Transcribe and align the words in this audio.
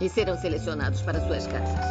e 0.00 0.08
serão 0.08 0.36
selecionados 0.36 1.00
para 1.02 1.20
suas 1.20 1.46
casas. 1.46 1.84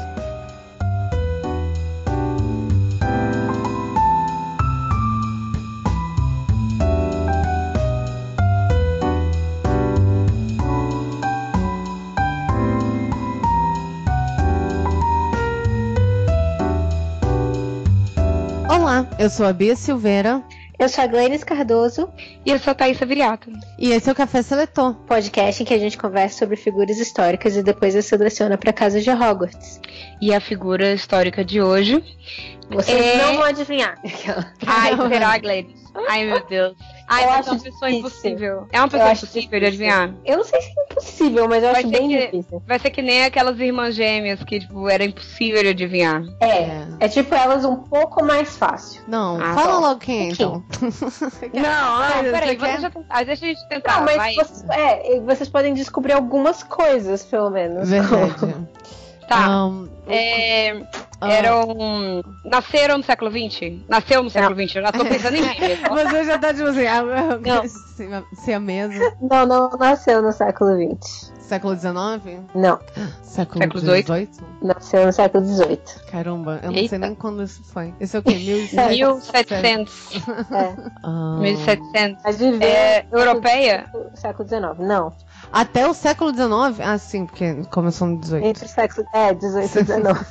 Olá, 18.70 19.08
eu 19.18 19.30
sou 19.30 19.46
a 19.46 19.54
Bia 19.54 19.76
Silveira. 19.76 20.44
Eu 20.78 20.90
sou 20.90 21.04
a 21.06 21.08
Glennis 21.08 21.44
Cardoso. 21.44 22.10
E 22.46 22.52
eu 22.52 22.60
sou 22.60 22.72
a 22.72 22.74
Thaisa 22.74 23.06
Viriato. 23.06 23.50
E 23.80 23.92
esse 23.92 24.10
é 24.10 24.12
o 24.12 24.16
Café 24.16 24.42
Seletor. 24.42 24.94
Podcast 25.08 25.64
em 25.64 25.66
que 25.66 25.74
a 25.74 25.80
gente 25.80 25.98
conversa 25.98 26.40
sobre 26.40 26.58
figuras 26.58 27.00
históricas 27.00 27.56
e 27.56 27.64
depois 27.64 27.96
as 27.96 28.06
seleciona 28.06 28.58
para 28.58 28.74
casa 28.74 29.00
de 29.00 29.10
Hogwarts. 29.10 29.80
E 30.22 30.34
a 30.34 30.42
figura 30.42 30.94
histórica 30.94 31.46
de 31.46 31.62
hoje. 31.62 32.04
Vocês 32.70 33.00
é... 33.00 33.18
não 33.18 33.36
vão 33.36 33.44
adivinhar. 33.44 33.98
Ai, 34.66 34.96
será, 35.10 35.38
Glennis? 35.38 35.86
Ai, 36.10 36.26
meu 36.26 36.46
Deus. 36.46 36.76
Ai, 37.08 37.24
eu 37.24 37.30
mas 37.30 37.40
acho 37.40 37.50
é 37.50 37.52
uma 37.54 37.60
pessoa 37.64 37.90
difícil. 37.92 38.00
impossível. 38.00 38.68
É 38.72 38.80
uma 38.80 38.88
pessoa 38.90 39.12
impossível 39.14 39.42
de 39.42 39.50
difícil. 39.50 39.68
adivinhar. 39.68 40.14
Eu 40.26 40.38
não 40.38 40.44
sei 40.44 40.62
se 40.62 40.68
é 40.68 40.84
impossível, 40.92 41.48
mas 41.48 41.64
eu 41.64 41.72
Vai 41.72 41.82
acho 41.82 41.90
bem 41.90 42.10
que- 42.10 42.18
difícil. 42.26 42.64
Vai 42.68 42.80
ser 42.80 42.90
que 42.90 43.02
nem 43.02 43.24
aquelas 43.24 43.58
irmãs 43.60 43.96
gêmeas 43.96 44.44
que, 44.44 44.60
tipo, 44.60 44.90
era 44.90 45.06
impossível 45.06 45.62
de 45.64 45.70
adivinhar. 45.70 46.24
É, 46.42 46.86
é 47.00 47.08
tipo 47.08 47.34
elas 47.34 47.64
um 47.64 47.78
pouco 47.78 48.26
mais 48.26 48.58
fácil. 48.58 49.04
Não, 49.08 49.38
Ah, 49.42 49.54
fala 49.54 49.68
tá. 49.74 49.80
logo 49.80 50.00
quem 50.02 50.28
é, 50.28 50.32
então. 50.32 50.64
Não, 51.54 51.64
Ah, 51.66 52.12
peraí, 52.24 52.58
você 52.58 52.66
quer? 52.66 52.72
deixa, 52.82 52.88
eu 52.88 52.92
tentar, 52.92 53.24
deixa 53.24 53.46
a 53.46 53.48
gente 53.48 53.68
tentar. 53.70 53.98
Não, 53.98 54.04
mas 54.06 54.16
vai. 54.18 54.34
vocês, 54.34 54.66
é, 54.72 55.20
vocês 55.22 55.48
podem 55.50 55.74
descobrir 55.74 56.12
algumas 56.14 56.62
coisas, 56.64 57.24
pelo 57.24 57.50
menos. 57.52 57.88
Verdade. 57.90 58.34
Tá. 59.28 59.44
Ahn, 59.48 59.88
É, 60.08 60.84
ah, 61.22 61.32
eram. 61.32 62.22
Nasceram 62.46 62.98
no 62.98 63.04
século 63.04 63.32
XX? 63.32 63.80
Nasceu 63.90 64.24
no 64.24 64.30
século 64.30 64.56
XX, 64.56 64.76
eu 64.76 64.82
já 64.84 64.92
tô 64.92 65.06
pensando 65.06 65.36
em 65.36 65.44
gêmeas. 65.54 65.80
Você 66.12 66.24
já 66.26 66.38
tá 66.40 66.54
tipo 66.54 66.68
assim, 66.68 66.88
ah, 66.88 67.04
Não. 67.46 67.68
se- 67.68 68.08
se 68.42 68.54
a 68.54 68.60
mesa. 68.60 69.14
Não, 69.22 69.46
não 69.46 69.70
nasceu 69.72 70.22
no 70.22 70.32
século 70.32 70.72
XX. 71.00 71.34
Século 71.46 71.76
XIX? 71.76 72.40
Não, 72.56 72.80
Século 73.22 73.64
XVIII? 73.80 74.30
nasceu 74.64 75.06
no 75.06 75.14
século 75.14 75.46
XVIII. 75.46 75.80
Caramba, 76.12 76.60
eu 76.64 76.72
não 76.72 76.78
Eita. 76.78 76.90
sei 76.90 76.98
nem 76.98 77.14
quando 77.14 77.44
isso 77.44 77.64
foi. 77.66 77.94
Esse 78.00 78.16
é 78.18 78.20
o 78.20 78.24
quê? 78.24 78.34
1700? 78.34 79.32
1700. 79.32 80.12
É. 80.52 80.76
Ah, 81.04 81.38
1700. 81.40 82.24
Mas 82.24 82.38
viveu 82.40 82.68
É, 82.68 83.06
europeia? 83.12 83.86
século 84.16 84.48
XIX. 84.50 84.64
Não, 84.80 85.14
Até 85.52 85.88
o 85.88 85.94
século 85.94 86.32
XIX? 86.32 86.80
Ah, 86.86 86.98
sim, 86.98 87.26
porque 87.26 87.64
começou 87.72 88.08
no 88.08 88.18
18. 88.20 88.46
entre 88.46 88.66
o 88.66 88.70
século. 88.70 89.08
É, 89.14 89.34
18 89.34 89.80
e 89.80 89.84
19. 89.84 90.26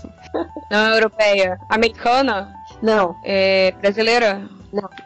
Não, 0.70 0.94
europeia. 0.94 1.58
Americana? 1.68 2.54
Não, 2.82 3.16
É, 3.22 3.72
brasileira? 3.80 4.42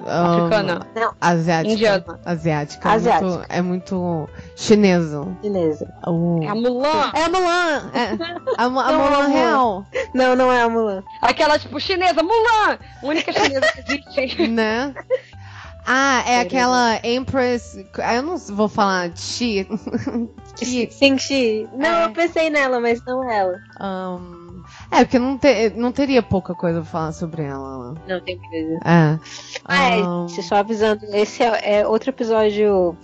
Ah, 0.06 0.34
Africana? 0.38 0.86
Asiática. 1.20 1.74
Indiana? 1.74 2.20
Asiática. 2.24 2.88
Asiática. 2.90 3.26
É, 3.50 3.60
muito, 3.60 3.92
é 3.98 4.00
muito 4.00 4.28
chinesa. 4.56 5.28
chinesa. 5.42 5.94
O- 6.06 6.40
É 6.42 6.48
a 6.48 6.54
Mulan? 6.54 7.10
É 7.14 7.22
a 7.24 7.28
Mulan! 7.28 7.90
É, 7.92 8.56
a, 8.56 8.64
a 8.64 8.68
Não, 8.70 8.98
Mulan 8.98 9.22
não. 9.24 9.30
real, 9.32 9.86
Não, 10.14 10.34
não 10.36 10.50
é 10.52 10.62
a 10.62 10.68
Mulan. 10.70 11.02
Aquela, 11.20 11.58
tipo, 11.58 11.78
chinesa, 11.78 12.22
Mulan! 12.22 12.78
Única 13.02 13.30
chinesa 13.30 13.66
que 13.72 13.80
existe. 14.20 14.48
né? 14.48 14.94
Ah, 15.90 16.22
é 16.26 16.40
aquela 16.40 17.00
Empress. 17.02 17.82
Eu 18.14 18.22
não 18.22 18.36
vou 18.36 18.68
falar 18.68 19.10
Chi. 19.16 19.66
Chi. 20.62 20.88
Xingxi. 20.90 21.66
Não, 21.74 22.00
É. 22.00 22.04
eu 22.06 22.10
pensei 22.12 22.50
nela, 22.50 22.78
mas 22.78 23.02
não 23.06 23.24
é 23.30 23.38
ela. 23.38 23.58
ahn, 23.80 24.62
é, 24.90 24.98
porque 25.04 25.18
não, 25.18 25.38
te- 25.38 25.70
não 25.76 25.90
teria 25.92 26.22
pouca 26.22 26.54
coisa 26.54 26.80
pra 26.82 26.90
falar 26.90 27.12
sobre 27.12 27.42
ela. 27.44 27.94
né? 27.94 28.00
Não, 28.08 28.20
tem 28.20 28.36
coisa. 28.38 28.74
É. 28.84 29.18
Ah, 29.64 29.82
é, 29.94 30.00
ahn, 30.02 30.28
gente, 30.28 30.42
só 30.42 30.56
avisando, 30.56 31.06
esse 31.14 31.42
é, 31.42 31.78
é 31.80 31.86
outro 31.86 32.10
episódio. 32.10 32.94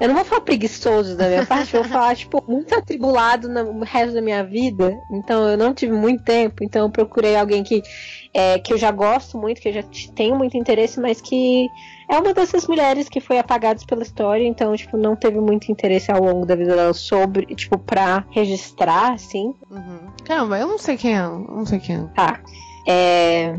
Eu 0.00 0.08
não 0.08 0.14
vou 0.16 0.24
falar 0.24 0.40
preguiçoso 0.40 1.16
da 1.16 1.28
minha 1.28 1.46
parte, 1.46 1.74
eu 1.76 1.82
vou 1.82 1.92
falar, 1.92 2.16
tipo, 2.16 2.42
muito 2.48 2.74
atribulado 2.74 3.48
no 3.48 3.84
resto 3.84 4.14
da 4.14 4.22
minha 4.22 4.42
vida. 4.42 4.98
Então 5.12 5.48
eu 5.48 5.56
não 5.56 5.72
tive 5.74 5.92
muito 5.92 6.24
tempo, 6.24 6.64
então 6.64 6.86
eu 6.86 6.90
procurei 6.90 7.36
alguém 7.36 7.62
que, 7.62 7.82
é, 8.34 8.58
que 8.58 8.72
eu 8.72 8.78
já 8.78 8.90
gosto 8.90 9.38
muito, 9.38 9.60
que 9.60 9.68
eu 9.68 9.72
já 9.74 9.84
tenho 10.16 10.34
muito 10.34 10.56
interesse, 10.56 10.98
mas 10.98 11.20
que 11.20 11.68
é 12.12 12.18
uma 12.18 12.34
dessas 12.34 12.66
mulheres 12.66 13.08
que 13.08 13.20
foi 13.20 13.38
apagada 13.38 13.80
pela 13.86 14.02
história, 14.02 14.46
então, 14.46 14.76
tipo, 14.76 14.96
não 14.96 15.16
teve 15.16 15.40
muito 15.40 15.72
interesse 15.72 16.10
ao 16.12 16.22
longo 16.22 16.44
da 16.44 16.54
vida 16.54 16.76
dela 16.76 16.92
sobre, 16.92 17.46
tipo, 17.54 17.78
pra 17.78 18.24
registrar, 18.30 19.12
assim. 19.14 19.54
uhum. 19.70 19.98
Caramba, 20.24 20.58
eu 20.58 20.68
não 20.68 20.78
sei 20.78 20.96
quem 20.96 21.16
é. 21.16 21.22
Eu 21.22 21.38
não 21.38 21.66
sei 21.66 21.78
quem 21.78 21.96
é. 21.96 22.04
Tá. 22.14 22.40
É, 22.86 23.54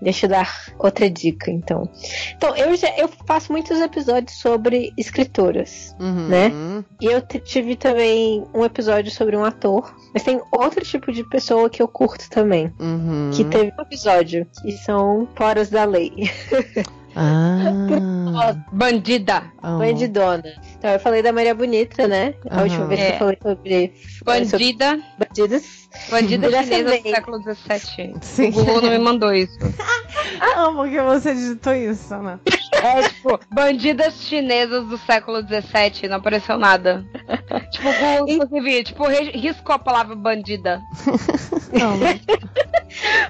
Deixa 0.00 0.26
eu 0.26 0.30
dar 0.30 0.72
outra 0.78 1.10
dica, 1.10 1.50
então. 1.50 1.88
Então, 2.36 2.56
eu, 2.56 2.76
já, 2.76 2.88
eu 2.96 3.08
faço 3.26 3.50
muitos 3.50 3.80
episódios 3.80 4.38
sobre 4.38 4.92
escritoras. 4.96 5.94
Uhum. 5.98 6.28
Né? 6.28 6.52
E 7.00 7.06
eu 7.06 7.20
tive 7.20 7.74
também 7.74 8.44
um 8.54 8.64
episódio 8.64 9.10
sobre 9.10 9.36
um 9.36 9.44
ator. 9.44 9.92
Mas 10.14 10.22
tem 10.22 10.40
outro 10.52 10.84
tipo 10.84 11.10
de 11.12 11.24
pessoa 11.24 11.68
que 11.68 11.82
eu 11.82 11.88
curto 11.88 12.30
também. 12.30 12.72
Uhum. 12.78 13.30
Que 13.32 13.44
teve 13.44 13.72
um 13.76 13.82
episódio. 13.82 14.46
Que 14.62 14.72
são 14.72 15.28
Foras 15.34 15.68
da 15.68 15.84
Lei. 15.84 16.12
Ah. 17.16 18.54
Bandida. 18.72 19.50
amo. 19.62 19.78
Bandidona. 19.78 20.42
Então, 20.78 20.90
eu 20.90 21.00
falei 21.00 21.22
da 21.22 21.32
Maria 21.32 21.54
Bonita, 21.54 22.06
né? 22.06 22.34
A 22.50 22.54
Aham. 22.56 22.62
última 22.64 22.86
vez 22.86 23.00
que 23.00 23.06
É. 23.06 23.14
eu 23.14 23.18
falei 23.18 23.38
sobre 23.42 23.92
Bandida. 24.24 25.00
bandidas. 25.18 25.88
Bandida 26.10 26.50
Dessa 26.50 26.62
chinesa 26.64 26.96
do 26.98 27.08
século 27.10 27.42
XVII. 27.42 28.14
Sim. 28.20 28.48
O 28.50 28.52
Google 28.52 28.82
não 28.82 28.90
me 28.90 28.98
mandou 28.98 29.34
isso. 29.34 29.58
Amo 30.56 30.84
que 30.88 31.00
você 31.00 31.34
digitou 31.34 31.74
isso, 31.74 32.16
né? 32.18 32.38
É, 32.72 33.02
tipo, 33.08 33.38
bandidas 33.50 34.14
chinesas 34.22 34.86
do 34.86 34.98
século 34.98 35.38
XVII, 35.42 36.08
não 36.08 36.16
apareceu 36.16 36.58
nada. 36.58 37.04
tipo, 37.70 37.88
Google, 37.92 38.28
inclusive, 38.28 38.84
tipo, 38.84 39.04
riscou 39.08 39.74
a 39.74 39.78
palavra 39.78 40.14
bandida. 40.14 40.80
Não, 41.72 41.96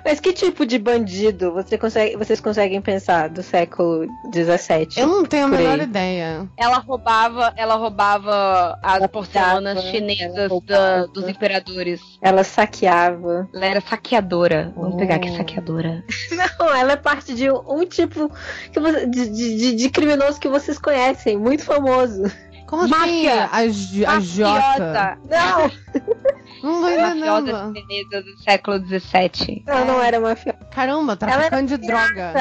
Mas 0.05 0.21
que 0.21 0.33
tipo 0.33 0.65
de 0.65 0.79
bandido 0.79 1.53
você 1.53 1.77
consegue, 1.77 2.17
vocês 2.17 2.41
conseguem 2.41 2.81
pensar 2.81 3.29
do 3.29 3.43
século 3.43 4.07
XVII? 4.33 4.89
eu 4.97 5.07
não 5.07 5.25
tenho 5.25 5.47
a 5.47 5.49
Por 5.51 5.59
aí. 5.59 5.65
menor 5.65 5.81
ideia. 5.83 6.49
Ela 6.57 6.79
roubava, 6.79 7.53
ela 7.57 7.75
roubava 7.75 8.79
as 8.83 8.97
Ela 8.99 9.09
porcelanas 9.09 9.83
chinesas 9.85 10.51
da- 10.65 11.07
dos 11.07 11.29
imperadores. 11.29 12.01
Ela 12.23 12.45
saqueava. 12.45 13.49
Ela 13.53 13.67
era 13.67 13.81
saqueadora. 13.81 14.73
Vamos 14.77 14.97
pegar 14.97 15.17
aqui 15.17 15.31
Oh. 15.31 15.37
saqueadora. 15.37 16.05
Não, 16.59 16.75
ela 16.75 16.93
é 16.93 16.97
parte 16.97 17.35
de 17.35 17.51
um 17.51 17.85
tipo 17.85 18.31
que 18.73 18.79
você- 18.81 19.07
de, 19.07 19.28
de- 19.29 19.57
de- 19.57 19.75
de 19.77 19.91
criminoso 19.91 20.39
que 20.41 20.49
vocês 20.49 20.79
conhecem, 20.79 21.37
muito 21.39 21.65
famoso. 21.65 22.23
Como 22.67 22.83
assim? 22.83 22.91
Máfia. 22.93 23.45
A, 23.47 23.57
a 23.59 24.21
Jota. 24.21 25.19
Mafiosa. 25.25 25.73
Não, 26.61 26.73
Não 26.73 26.91
tô 26.91 27.01
Mafiosa 27.01 27.51
entendendo. 27.71 27.75
chinesa 27.77 28.23
do 28.23 28.39
século 28.43 28.79
XVII. 28.85 29.63
não, 29.65 29.85
não 29.87 30.03
era 30.03 30.19
mafiosa. 30.19 30.59
Caramba, 30.73 31.17
traficante 31.17 31.79
de 31.79 31.87
droga. 31.87 32.33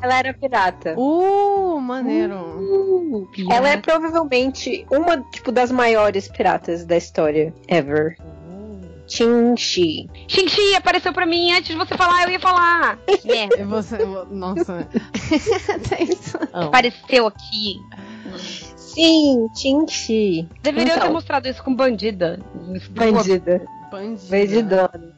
Ela 0.00 0.18
era 0.18 0.32
pirata. 0.32 0.94
Uh, 0.96 1.80
maneiro. 1.80 3.28
Ela 3.50 3.70
é 3.70 3.76
provavelmente 3.76 4.86
uma 4.92 5.20
tipo 5.32 5.50
das 5.50 5.72
maiores 5.72 6.28
piratas 6.28 6.84
da 6.84 6.96
história 6.96 7.52
ever. 7.66 8.16
Chin-Chi. 9.06 10.08
Chin-Chi 10.28 10.74
apareceu 10.74 11.12
pra 11.12 11.26
mim 11.26 11.52
antes 11.52 11.68
de 11.68 11.76
você 11.76 11.96
falar, 11.96 12.24
eu 12.24 12.30
ia 12.30 12.40
falar. 12.40 12.98
Merda. 13.24 13.56
E 13.60 13.64
você. 13.64 13.98
Nossa. 14.30 14.88
Apareceu 16.52 17.26
aqui. 17.26 17.76
Sim, 18.76 19.48
Chin-Chi. 19.54 20.48
Deveria 20.62 20.94
Então. 20.94 21.06
ter 21.08 21.12
mostrado 21.12 21.48
isso 21.48 21.62
com 21.62 21.74
bandida. 21.74 22.40
Bandida. 22.90 23.66
Bandida. 23.94 24.28
Bandidona. 24.30 25.14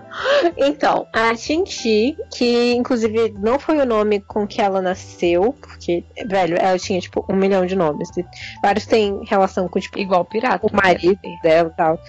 então, 0.56 1.06
a 1.12 1.34
Chin-Chi, 1.34 2.16
que 2.34 2.72
inclusive 2.74 3.34
não 3.38 3.58
foi 3.58 3.78
o 3.78 3.86
nome 3.86 4.20
com 4.20 4.46
que 4.46 4.60
ela 4.60 4.82
nasceu, 4.82 5.54
porque, 5.60 6.04
velho, 6.26 6.56
ela 6.58 6.78
tinha, 6.78 7.00
tipo, 7.00 7.24
um 7.28 7.36
milhão 7.36 7.64
de 7.64 7.76
nomes. 7.76 8.08
E 8.16 8.24
Vários 8.62 8.86
têm 8.86 9.20
relação 9.24 9.68
com, 9.68 9.78
tipo, 9.78 9.98
Igual 9.98 10.24
pirata. 10.24 10.66
o 10.66 10.74
marido 10.74 11.18
dela 11.42 11.70
e 11.72 11.76
tal. 11.76 12.00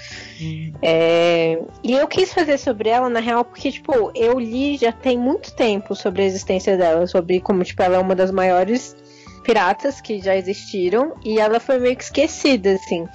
É, 0.81 1.59
E 1.83 1.93
eu 1.93 2.07
quis 2.07 2.33
fazer 2.33 2.57
sobre 2.57 2.89
ela, 2.89 3.09
na 3.09 3.19
real, 3.19 3.45
porque, 3.45 3.71
tipo, 3.71 4.11
eu 4.15 4.39
li 4.39 4.77
já 4.77 4.91
tem 4.91 5.17
muito 5.17 5.53
tempo 5.55 5.95
sobre 5.95 6.23
a 6.23 6.25
existência 6.25 6.77
dela, 6.77 7.07
sobre 7.07 7.39
como, 7.39 7.63
tipo, 7.63 7.81
ela 7.81 7.95
é 7.95 7.99
uma 7.99 8.15
das 8.15 8.31
maiores 8.31 8.95
piratas 9.47 10.01
que 10.01 10.19
já 10.19 10.35
existiram, 10.35 11.13
e 11.23 11.39
ela 11.39 11.57
foi 11.61 11.79
meio 11.79 11.95
que 11.95 12.03
esquecida, 12.03 12.73
assim. 12.73 13.07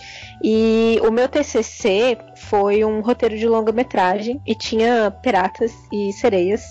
E 0.42 0.98
o 1.06 1.10
meu 1.10 1.28
TCC 1.28 2.16
foi 2.34 2.82
um 2.86 3.02
roteiro 3.02 3.36
de 3.36 3.46
longa-metragem, 3.46 4.40
e 4.46 4.54
tinha 4.54 5.10
piratas 5.22 5.70
e 5.92 6.10
sereias, 6.14 6.62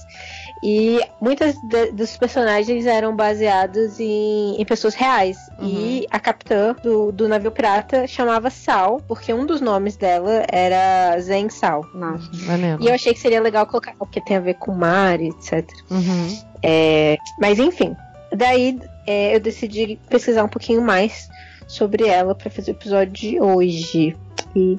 e 0.64 1.00
muitas 1.22 1.56
de- 1.62 1.92
dos 1.92 2.18
personagens 2.18 2.88
eram 2.88 3.16
baseados 3.16 4.00
em, 4.00 4.60
em 4.60 4.66
pessoas 4.66 4.96
reais. 4.96 5.38
E 5.62 6.08
a 6.10 6.20
capitã 6.20 6.76
do, 6.82 7.12
do 7.12 7.28
navio 7.28 7.52
pirata 7.52 8.08
chamava 8.08 8.50
Sal, 8.50 9.00
porque 9.08 9.32
um 9.32 9.46
dos 9.46 9.62
nomes 9.62 9.96
dela 9.96 10.44
era 10.52 11.20
Zen 11.20 11.50
Sal. 11.50 11.86
Nossa. 11.94 12.28
Maneiro. 12.48 12.82
E 12.82 12.88
eu 12.88 12.96
achei 12.96 13.14
que 13.14 13.20
seria 13.20 13.40
legal 13.42 13.68
colocar, 13.68 13.94
porque 14.00 14.20
tem 14.20 14.38
a 14.38 14.40
ver 14.40 14.56
com 14.56 14.72
mar 14.74 15.22
e 15.22 15.30
etc. 15.30 15.70
Uhum. 15.92 16.40
É, 16.64 17.18
mas 17.40 17.58
enfim, 17.60 17.96
daí 18.36 18.80
é, 19.08 19.36
eu 19.36 19.40
decidi 19.40 20.00
pesquisar 20.10 20.44
um 20.44 20.48
pouquinho 20.50 20.82
mais 20.82 21.28
sobre 21.68 22.08
ela 22.08 22.36
para 22.36 22.50
fazer 22.50 22.72
o 22.72 22.76
episódio 22.76 23.14
de 23.14 23.40
hoje. 23.40 24.16
E, 24.56 24.78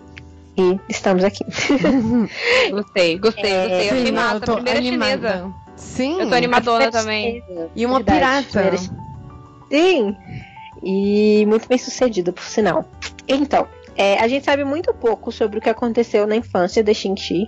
e 0.59 0.81
estamos 0.89 1.25
aqui. 1.25 1.45
Gostei, 2.71 3.19
gostei, 3.19 3.51
É, 3.51 3.67
gostei. 3.69 3.89
Eu 3.89 3.91
Sim, 3.95 4.01
achei 4.01 4.13
massa, 4.13 4.35
eu 4.47 4.53
a 4.53 4.57
primeira 4.57 4.79
animada. 4.79 5.29
chinesa. 5.33 5.55
Sim. 5.77 6.21
Eu 6.21 6.29
tô 6.29 6.35
animadona 6.35 6.91
também. 6.91 7.43
chinesa, 7.47 7.71
E 7.75 7.87
uma 7.87 7.97
verdade, 8.03 8.47
pirata. 8.47 8.71
primeira- 8.71 9.03
Sim. 9.71 10.17
E 10.83 11.47
muito 11.47 11.69
bem 11.69 11.79
sucedida, 11.79 12.33
por 12.33 12.43
sinal. 12.45 12.85
Então, 13.27 13.67
é, 13.97 14.19
a 14.19 14.27
gente 14.29 14.45
sabe 14.45 14.65
muito 14.65 14.93
pouco 14.95 15.31
sobre 15.33 15.59
o 15.59 15.63
que 15.63 15.69
aconteceu 15.71 16.27
na 16.27 16.37
infância 16.37 16.83
da 16.83 16.93
Xinxi. 16.93 17.47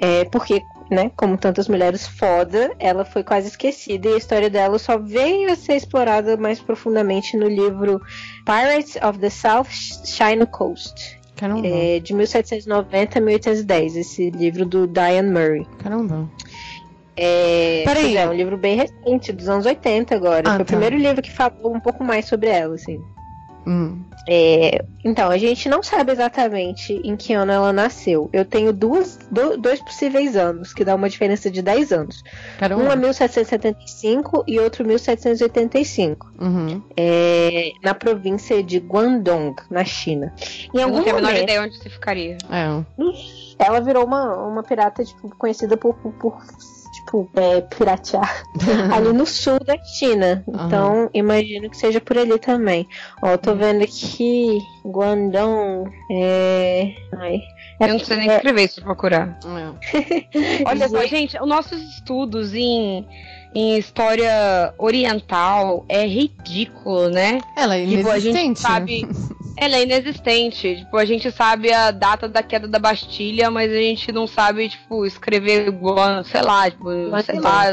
É, 0.00 0.24
porque, 0.24 0.62
né, 0.90 1.10
como 1.16 1.36
tantas 1.36 1.68
mulheres 1.68 2.06
foda, 2.06 2.72
ela 2.78 3.04
foi 3.04 3.22
quase 3.24 3.48
esquecida 3.48 4.08
e 4.08 4.14
a 4.14 4.18
história 4.18 4.50
dela 4.50 4.78
só 4.78 4.98
veio 4.98 5.50
a 5.50 5.56
ser 5.56 5.74
explorada 5.76 6.36
mais 6.36 6.60
profundamente 6.60 7.36
no 7.36 7.48
livro 7.48 8.00
Pirates 8.44 8.96
of 9.02 9.18
the 9.18 9.30
South 9.30 9.66
China 10.04 10.46
Coast, 10.46 11.18
Caramba. 11.36 11.66
é, 11.66 11.98
de 12.00 12.12
1790 12.14 13.18
a 13.18 13.22
1810, 13.22 13.96
esse 13.96 14.30
livro 14.30 14.66
do 14.66 14.86
Diane 14.86 15.30
Murray. 15.30 15.66
Caramba. 15.78 16.28
É, 17.16 17.82
Peraí. 17.84 18.16
é, 18.16 18.28
um 18.28 18.32
livro 18.32 18.56
bem 18.56 18.76
recente, 18.76 19.32
dos 19.32 19.48
anos 19.48 19.66
80 19.66 20.14
agora. 20.14 20.42
Ah, 20.48 20.54
Foi 20.54 20.54
o 20.54 20.58
tá. 20.58 20.64
primeiro 20.64 20.96
livro 20.96 21.22
que 21.22 21.30
falou 21.30 21.74
um 21.74 21.80
pouco 21.80 22.02
mais 22.02 22.26
sobre 22.26 22.48
ela, 22.50 22.74
assim. 22.74 23.00
Hum. 23.66 24.02
É, 24.28 24.84
então, 25.04 25.30
a 25.30 25.36
gente 25.36 25.68
não 25.68 25.82
sabe 25.82 26.12
exatamente 26.12 26.94
em 27.04 27.14
que 27.16 27.32
ano 27.34 27.52
ela 27.52 27.72
nasceu. 27.72 28.30
Eu 28.32 28.44
tenho 28.44 28.72
duas, 28.72 29.18
do- 29.30 29.56
dois 29.58 29.80
possíveis 29.80 30.34
anos, 30.36 30.72
que 30.72 30.84
dá 30.84 30.94
uma 30.94 31.08
diferença 31.10 31.50
de 31.50 31.60
10 31.60 31.92
anos. 31.92 32.22
Caramba. 32.58 32.82
Um 32.82 32.90
é 32.90 32.96
1775 32.96 34.44
e 34.46 34.58
outro 34.58 34.84
1785. 34.86 36.32
Uhum. 36.40 36.82
É, 36.96 37.72
na 37.82 37.94
província 37.94 38.62
de 38.62 38.78
Guangdong, 38.78 39.54
na 39.70 39.84
China. 39.84 40.32
Em 40.74 40.78
Eu 40.78 40.84
algum 40.84 40.96
não 40.98 41.04
tenho 41.04 41.16
a 41.16 41.20
menor 41.20 41.28
momento, 41.32 41.42
ideia 41.44 41.62
onde 41.62 41.76
se 41.78 41.90
ficaria. 41.90 42.38
É. 42.50 42.84
ela 43.58 43.80
virou 43.80 44.04
uma, 44.04 44.34
uma 44.46 44.62
pirata 44.62 45.04
tipo, 45.04 45.28
conhecida 45.36 45.76
por, 45.76 45.94
por, 45.94 46.42
tipo, 46.94 47.28
é, 47.36 47.60
piratear 47.62 48.44
ali 48.94 49.12
no 49.12 49.26
sul 49.26 49.58
da 49.64 49.76
China. 49.84 50.44
Então, 50.48 51.10
imagino 51.14 51.68
que 51.70 51.76
seja 51.76 52.00
por 52.00 52.16
ali 52.18 52.38
também. 52.38 52.86
Ó, 53.22 53.28
eu 53.30 53.38
tô 53.38 53.54
vendo 53.54 53.82
aqui 53.84 54.58
Guangdong. 54.84 55.90
É. 56.10 56.94
Ai. 57.18 57.40
É, 57.80 57.84
Eu 57.84 57.88
não 57.94 57.98
sei 57.98 58.16
nem 58.18 58.30
é- 58.30 58.36
escrever 58.36 58.62
isso 58.64 58.76
pra 58.76 58.84
procurar. 58.84 59.38
É. 59.92 60.62
Olha 60.68 60.88
só, 60.88 61.04
gente, 61.06 61.36
os 61.40 61.48
nossos 61.48 61.80
estudos 61.96 62.54
em, 62.54 63.04
em 63.54 63.76
história 63.76 64.72
oriental 64.78 65.84
é 65.88 66.06
ridículo, 66.06 67.08
né? 67.08 67.40
Ela 67.56 67.76
é 67.76 67.84
Tipo, 67.86 68.08
a 68.10 68.18
gente 68.18 68.38
inexistente. 68.38 68.60
sabe. 68.60 69.08
Ela 69.56 69.76
é 69.76 69.82
inexistente. 69.82 70.76
Tipo, 70.76 70.96
a 70.96 71.04
gente 71.04 71.30
sabe 71.30 71.72
a 71.72 71.90
data 71.90 72.28
da 72.28 72.42
queda 72.42 72.66
da 72.66 72.78
Bastilha, 72.78 73.50
mas 73.50 73.70
a 73.70 73.76
gente 73.76 74.10
não 74.12 74.26
sabe, 74.26 74.68
tipo, 74.68 75.06
escrever 75.06 75.68
igual, 75.68 76.24
sei 76.24 76.42
lá, 76.42 76.70
tipo, 76.70 76.90
Mas 77.10 77.26
sei 77.26 77.40
lá. 77.40 77.66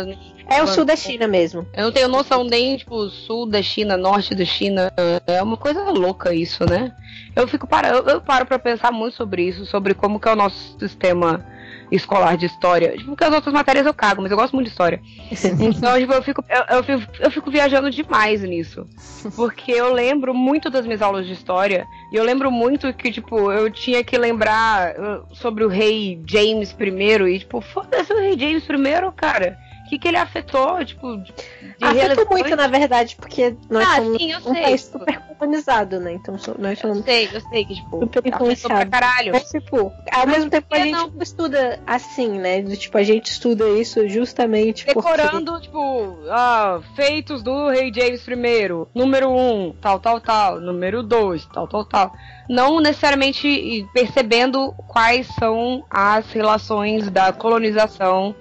é 0.47 0.61
o 0.61 0.67
sul 0.67 0.85
da 0.85 0.95
China 0.95 1.27
mesmo. 1.27 1.65
Eu 1.73 1.85
não 1.85 1.91
tenho 1.91 2.07
noção 2.07 2.43
nem, 2.43 2.77
tipo, 2.77 3.09
sul 3.09 3.45
da 3.45 3.61
China, 3.61 3.97
norte 3.97 4.35
da 4.35 4.45
China. 4.45 4.91
É 5.25 5.41
uma 5.41 5.57
coisa 5.57 5.83
louca 5.89 6.33
isso, 6.33 6.65
né? 6.65 6.91
Eu 7.35 7.47
fico 7.47 7.65
para, 7.67 7.89
eu, 7.89 8.05
eu 8.05 8.21
paro 8.21 8.45
pra 8.45 8.59
pensar 8.59 8.91
muito 8.91 9.15
sobre 9.15 9.43
isso, 9.43 9.65
sobre 9.65 9.93
como 9.93 10.19
que 10.19 10.27
é 10.27 10.33
o 10.33 10.35
nosso 10.35 10.77
sistema 10.77 11.43
escolar 11.91 12.37
de 12.37 12.45
história. 12.45 12.91
Tipo, 12.97 13.11
porque 13.11 13.23
as 13.23 13.33
outras 13.33 13.53
matérias 13.53 13.85
eu 13.85 13.93
cago, 13.93 14.21
mas 14.21 14.31
eu 14.31 14.37
gosto 14.37 14.53
muito 14.53 14.67
de 14.67 14.71
história. 14.71 15.01
Então, 15.61 15.99
tipo, 15.99 16.13
eu 16.13 16.23
fico, 16.23 16.43
eu, 16.49 16.77
eu 16.77 16.83
fico, 16.83 17.13
eu 17.19 17.31
fico 17.31 17.51
viajando 17.51 17.89
demais 17.89 18.41
nisso. 18.41 18.87
Porque 19.35 19.71
eu 19.71 19.93
lembro 19.93 20.33
muito 20.33 20.69
das 20.69 20.85
minhas 20.85 21.01
aulas 21.01 21.25
de 21.25 21.33
história. 21.33 21.85
E 22.11 22.15
eu 22.15 22.23
lembro 22.23 22.51
muito 22.51 22.93
que, 22.93 23.11
tipo, 23.11 23.51
eu 23.51 23.69
tinha 23.69 24.03
que 24.03 24.17
lembrar 24.17 24.93
uh, 24.95 25.35
sobre 25.35 25.63
o 25.63 25.67
rei 25.67 26.21
James 26.27 26.75
I. 26.79 27.35
E, 27.35 27.39
tipo, 27.39 27.61
foda-se 27.61 28.13
o 28.13 28.19
rei 28.19 28.37
James 28.37 28.63
I, 28.63 29.11
cara. 29.15 29.57
O 29.91 29.93
que, 29.93 29.99
que 29.99 30.07
ele 30.07 30.15
afetou, 30.15 30.85
tipo, 30.85 31.17
de, 31.17 31.33
Afetou 31.81 32.25
muito, 32.29 32.55
na 32.55 32.67
verdade, 32.67 33.17
porque 33.17 33.53
nós 33.69 33.85
Ah, 33.85 33.95
somos 33.97 34.17
sim, 34.17 34.31
eu 34.31 34.37
um 34.39 34.53
sei. 34.53 34.61
país 34.61 34.81
super 34.83 35.19
colonizado, 35.37 35.99
né? 35.99 36.13
Então 36.13 36.35
nós 36.59 36.81
Eu 36.81 36.89
somos 36.89 37.03
sei, 37.03 37.29
eu 37.33 37.41
sei 37.41 37.65
que, 37.65 37.75
tipo, 37.75 37.99
super 37.99 38.33
afetou 38.33 38.69
pra 38.69 38.85
caralho. 38.85 39.33
Mas, 39.33 39.49
tipo, 39.49 39.91
ao 40.13 40.27
mesmo 40.27 40.49
tempo 40.49 40.67
a 40.71 40.77
gente 40.79 40.91
não? 40.91 41.11
estuda 41.19 41.79
assim, 41.85 42.39
né? 42.39 42.61
Tipo, 42.61 42.97
a 42.99 43.03
gente 43.03 43.31
estuda 43.31 43.67
isso 43.67 44.07
justamente 44.07 44.85
porque... 44.85 45.01
Decorando, 45.01 45.59
tipo, 45.59 46.19
ah, 46.29 46.79
feitos 46.95 47.43
do 47.43 47.67
rei 47.69 47.91
James 47.93 48.25
I. 48.25 48.87
Número 48.95 49.29
1, 49.29 49.33
um, 49.33 49.73
tal, 49.73 49.99
tal, 49.99 50.21
tal. 50.21 50.61
Número 50.61 51.03
2, 51.03 51.47
tal, 51.47 51.67
tal, 51.67 51.83
tal. 51.85 52.13
Não 52.47 52.79
necessariamente 52.79 53.87
percebendo 53.93 54.73
quais 54.87 55.27
são 55.39 55.83
as 55.89 56.31
relações 56.31 57.09
da 57.09 57.31
colonização 57.33 58.35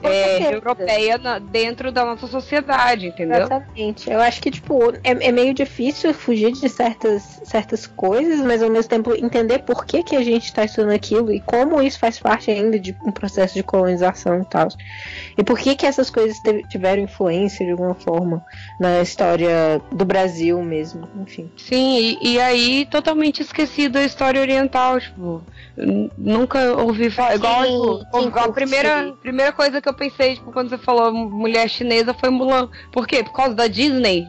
Com 0.00 0.06
é, 0.08 0.38
certeza. 0.38 0.60
Europeia 0.94 1.18
na- 1.18 1.38
dentro 1.38 1.90
da 1.92 2.04
nossa 2.04 2.26
sociedade, 2.26 3.06
entendeu? 3.08 3.38
Exatamente. 3.38 4.10
Eu 4.10 4.20
acho 4.20 4.40
que, 4.40 4.50
tipo, 4.50 4.90
é, 5.02 5.28
é 5.28 5.32
meio 5.32 5.52
difícil 5.54 6.12
fugir 6.14 6.52
de 6.52 6.68
certas, 6.68 7.40
certas 7.44 7.86
coisas, 7.86 8.40
mas 8.40 8.62
ao 8.62 8.70
mesmo 8.70 8.88
tempo 8.88 9.14
entender 9.14 9.60
por 9.60 9.84
que, 9.84 10.02
que 10.02 10.16
a 10.16 10.22
gente 10.22 10.52
tá 10.52 10.64
estudando 10.64 10.92
aquilo 10.92 11.32
e 11.32 11.40
como 11.40 11.82
isso 11.82 11.98
faz 11.98 12.18
parte 12.18 12.50
ainda 12.50 12.78
de 12.78 12.96
um 13.04 13.10
processo 13.12 13.54
de 13.54 13.62
colonização 13.62 14.40
e 14.40 14.44
tal. 14.44 14.68
E 15.36 15.42
por 15.42 15.58
que 15.58 15.74
que 15.74 15.86
essas 15.86 16.10
coisas 16.10 16.40
tiveram 16.68 17.02
influência 17.02 17.64
de 17.64 17.72
alguma 17.72 17.94
forma 17.94 18.44
na 18.78 19.00
história 19.00 19.80
do 19.92 20.04
Brasil 20.04 20.62
mesmo, 20.62 21.08
enfim. 21.22 21.50
Sim, 21.56 21.98
e, 22.20 22.34
e 22.34 22.40
aí 22.40 22.86
totalmente 22.86 23.40
esquecido 23.42 23.98
a 23.98 24.04
história 24.04 24.40
oriental, 24.40 25.00
tipo, 25.00 25.42
nunca 26.16 26.74
ouvi 26.80 27.10
falar. 27.10 27.34
Igual, 27.36 27.62
Quem- 27.62 27.72
tipo, 27.72 28.06
quem 28.12 28.26
igual 28.26 28.44
a 28.44 28.52
primeira, 28.52 29.12
primeira 29.20 29.52
coisa 29.52 29.80
que 29.80 29.88
eu 29.88 29.94
pensei, 29.94 30.34
tipo, 30.34 30.52
quando 30.52 30.68
você 30.70 30.78
falou 30.84 31.12
mulher 31.12 31.68
chinesa 31.68 32.14
foi 32.14 32.30
Mulan. 32.30 32.68
Por 32.92 33.06
quê? 33.06 33.22
Por 33.24 33.32
causa 33.32 33.54
da 33.54 33.66
Disney? 33.66 34.26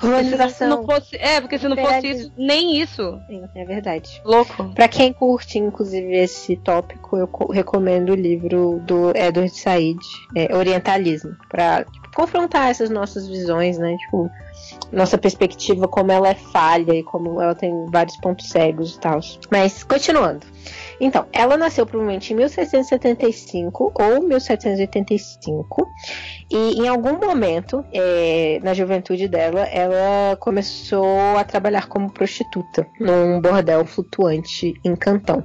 Colonização. 0.00 0.68
não 0.68 0.84
fosse, 0.84 1.14
é, 1.16 1.40
porque 1.40 1.56
se 1.56 1.68
não 1.68 1.76
fosse 1.76 2.08
isso, 2.08 2.32
nem 2.36 2.80
isso. 2.80 3.16
É 3.54 3.64
verdade. 3.64 4.20
Louco. 4.24 4.70
Pra 4.74 4.88
quem 4.88 5.12
curte, 5.12 5.56
inclusive, 5.58 6.16
esse 6.16 6.56
tópico, 6.56 7.16
eu 7.16 7.28
co- 7.28 7.52
recomendo 7.52 8.10
o 8.10 8.14
livro 8.16 8.80
do 8.84 9.10
Edward 9.16 9.50
Said, 9.56 9.96
é, 10.34 10.52
Orientalismo, 10.52 11.36
pra 11.48 11.84
tipo, 11.84 12.10
confrontar 12.12 12.68
essas 12.70 12.90
nossas 12.90 13.28
visões, 13.28 13.78
né? 13.78 13.96
Tipo, 13.98 14.28
nossa 14.90 15.16
perspectiva, 15.16 15.86
como 15.86 16.10
ela 16.10 16.28
é 16.30 16.34
falha 16.34 16.94
e 16.94 17.04
como 17.04 17.40
ela 17.40 17.54
tem 17.54 17.86
vários 17.86 18.16
pontos 18.16 18.48
cegos 18.48 18.96
e 18.96 18.98
tal. 19.00 19.20
Mas, 19.48 19.84
continuando. 19.84 20.44
Então, 21.00 21.26
ela 21.32 21.56
nasceu 21.56 21.86
provavelmente 21.86 22.32
em 22.32 22.36
1775 22.36 23.92
ou 23.94 24.22
1785. 24.22 25.88
E 26.50 26.80
em 26.80 26.88
algum 26.88 27.18
momento, 27.18 27.84
é, 27.92 28.58
na 28.62 28.74
juventude 28.74 29.28
dela, 29.28 29.60
ela 29.66 30.36
começou 30.36 31.36
a 31.36 31.44
trabalhar 31.44 31.88
como 31.88 32.10
prostituta 32.10 32.86
num 33.00 33.40
bordel 33.40 33.84
flutuante 33.84 34.74
em 34.84 34.96
Cantão. 34.96 35.44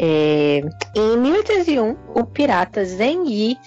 É, 0.00 0.60
em 0.94 1.16
1801, 1.16 1.96
o 2.14 2.24
pirata 2.24 2.84
Zheng 2.84 3.28
Yi, 3.28 3.58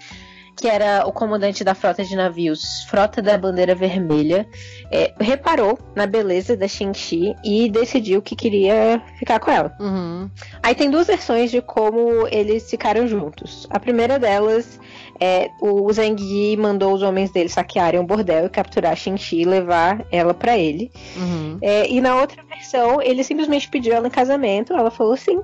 que 0.61 0.67
era 0.67 1.07
o 1.07 1.11
comandante 1.11 1.63
da 1.63 1.73
frota 1.73 2.03
de 2.03 2.15
navios 2.15 2.83
Frota 2.87 3.19
da 3.19 3.35
Bandeira 3.35 3.73
Vermelha, 3.73 4.47
é, 4.91 5.11
reparou 5.19 5.79
na 5.95 6.05
beleza 6.05 6.55
da 6.55 6.67
Xinxi 6.67 7.35
e 7.43 7.67
decidiu 7.67 8.21
que 8.21 8.35
queria 8.35 9.01
ficar 9.17 9.39
com 9.39 9.49
ela. 9.49 9.75
Uhum. 9.79 10.29
Aí 10.61 10.75
tem 10.75 10.91
duas 10.91 11.07
versões 11.07 11.49
de 11.49 11.61
como 11.63 12.27
eles 12.27 12.69
ficaram 12.69 13.07
juntos. 13.07 13.65
A 13.71 13.79
primeira 13.79 14.19
delas 14.19 14.79
é 15.19 15.49
o 15.59 15.91
Zhang 15.91 16.21
Yi 16.21 16.57
mandou 16.57 16.93
os 16.93 17.01
homens 17.01 17.31
dele 17.31 17.49
saquearem 17.49 17.99
um 17.99 18.05
bordel 18.05 18.45
e 18.45 18.49
capturar 18.49 18.91
a 18.91 18.95
Xinxi 18.95 19.41
e 19.41 19.45
levar 19.45 20.05
ela 20.11 20.33
para 20.33 20.57
ele. 20.57 20.91
Uhum. 21.15 21.57
É, 21.59 21.89
e 21.89 21.99
na 21.99 22.21
outra 22.21 22.43
versão, 22.43 23.01
ele 23.01 23.23
simplesmente 23.23 23.67
pediu 23.67 23.93
ela 23.93 24.07
em 24.07 24.11
casamento, 24.11 24.73
ela 24.73 24.91
falou 24.91 25.17
sim. 25.17 25.41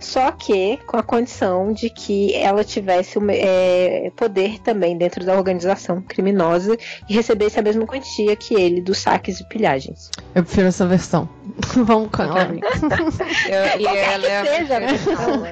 Só 0.00 0.30
que 0.32 0.78
com 0.86 0.96
a 0.96 1.02
condição 1.02 1.72
de 1.72 1.90
que 1.90 2.32
ela 2.34 2.62
tivesse 2.62 3.18
é, 3.30 4.12
poder 4.16 4.58
também 4.60 4.96
dentro 4.96 5.24
da 5.24 5.34
organização 5.36 6.00
criminosa 6.02 6.76
e 7.08 7.14
recebesse 7.14 7.58
a 7.58 7.62
mesma 7.62 7.84
quantia 7.86 8.34
que 8.36 8.54
ele 8.54 8.80
dos 8.80 8.98
saques 8.98 9.40
e 9.40 9.48
pilhagens. 9.48 10.10
Eu 10.34 10.44
prefiro 10.44 10.68
essa 10.68 10.86
versão. 10.86 11.28
Vamos 11.74 12.10
com 12.10 12.22
ela. 12.22 12.48
Eu- 12.52 13.80
e 13.80 13.82
Qualquer 13.82 14.12
ela 14.12 14.26
é 14.26 14.38
a 14.38 14.42
que 14.42 14.48
seja 14.56 14.76
a 14.76 14.80
versão. 14.80 15.44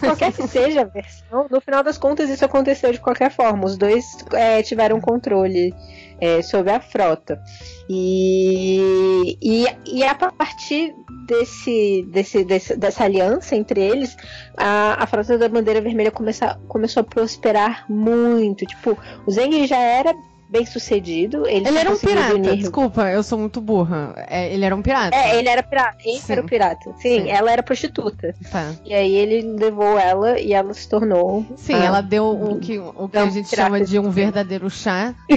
Qualquer 0.00 0.32
que 0.32 0.46
seja 0.46 0.82
a 0.82 0.84
versão, 0.84 1.46
no 1.50 1.60
final 1.60 1.82
das 1.82 1.96
contas 1.98 2.28
isso 2.28 2.44
aconteceu 2.44 2.92
de 2.92 3.00
qualquer 3.00 3.30
forma. 3.30 3.64
Os 3.64 3.76
dois 3.76 4.04
é, 4.32 4.62
tiveram 4.62 5.00
controle 5.00 5.74
é, 6.20 6.42
sobre 6.42 6.70
a 6.72 6.80
frota. 6.80 7.40
E, 7.88 9.38
e, 9.42 9.66
e 9.86 10.04
a 10.04 10.14
partir 10.14 10.94
desse, 11.26 12.06
desse, 12.10 12.44
desse- 12.44 12.76
dessa 12.76 13.04
aliança 13.04 13.56
entre 13.56 13.80
eles, 13.80 14.16
a, 14.56 15.02
a 15.02 15.06
frota 15.06 15.38
da 15.38 15.48
Bandeira 15.48 15.80
Vermelha 15.80 16.10
começa, 16.10 16.58
começou 16.68 17.00
a 17.00 17.04
prosperar 17.04 17.84
muito. 17.88 18.66
Tipo, 18.66 18.98
o 19.26 19.30
Zeng 19.30 19.66
já 19.66 19.78
era 19.78 20.14
bem 20.48 20.64
sucedido. 20.66 21.46
Ele, 21.46 21.66
Ele 21.68 21.78
era 21.78 21.90
um 21.90 21.96
pirata, 21.98 22.34
unir- 22.34 22.56
desculpa, 22.56 23.10
eu 23.10 23.22
sou 23.22 23.38
muito 23.38 23.60
burra. 23.60 24.14
É, 24.28 24.52
ele 24.52 24.64
era 24.64 24.74
um 24.76 24.82
pirata. 24.82 25.16
É, 25.16 25.38
ele 25.38 25.48
era 25.48 25.62
pirata. 25.62 25.96
Ele 26.04 26.18
Sim. 26.20 26.32
era 26.32 26.40
o 26.40 26.44
pirata. 26.46 26.92
Sim, 26.98 27.22
Sim. 27.22 27.30
ela 27.30 27.50
era 27.50 27.62
prostituta. 27.62 28.34
Tá. 28.50 28.72
E 28.84 28.94
aí 28.94 29.14
ele 29.14 29.42
levou 29.42 29.98
ela 29.98 30.38
e 30.38 30.52
ela 30.52 30.72
se 30.74 30.88
tornou. 30.88 31.44
Sim, 31.56 31.74
a- 31.74 31.84
ela 31.84 32.00
deu 32.00 32.30
o 32.30 32.58
que, 32.60 32.78
o 32.78 33.08
que 33.08 33.18
a 33.18 33.26
gente 33.28 33.48
pirata 33.50 33.68
chama 33.68 33.80
de 33.84 33.90
de 33.94 33.98
um 33.98 34.10
verdadeiro 34.10 34.68
chá. 34.70 35.14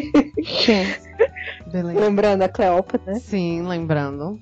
Beleza. 1.66 2.00
Lembrando 2.00 2.42
a 2.44 2.50
Cleópatra. 2.50 3.16
Sim, 3.16 3.64
lembrando. 3.68 4.40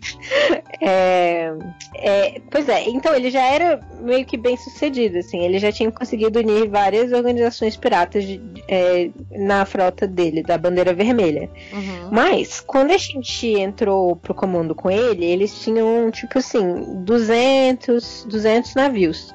É, 0.81 1.51
é, 1.95 2.41
pois 2.51 2.67
é, 2.69 2.89
então 2.89 3.15
ele 3.15 3.31
já 3.31 3.41
era 3.43 3.79
meio 4.01 4.25
que 4.25 4.37
bem 4.37 4.57
sucedido, 4.57 5.17
assim. 5.17 5.39
Ele 5.39 5.57
já 5.59 5.71
tinha 5.71 5.91
conseguido 5.91 6.39
unir 6.39 6.67
várias 6.69 7.11
organizações 7.11 7.75
piratas 7.77 8.23
de- 8.25 8.41
é, 8.67 9.09
na 9.31 9.65
frota 9.65 10.05
dele, 10.07 10.43
da 10.43 10.57
Bandeira 10.57 10.93
Vermelha. 10.93 11.49
Uhum. 11.73 12.09
Mas, 12.11 12.59
quando 12.59 12.91
a 12.91 12.97
gente 12.97 13.47
entrou 13.47 14.15
pro 14.15 14.33
comando 14.33 14.75
com 14.75 14.89
ele, 14.91 15.25
eles 15.25 15.57
tinham, 15.63 16.11
tipo 16.11 16.37
assim, 16.39 16.61
200, 17.03 18.25
200 18.29 18.75
navios. 18.75 19.33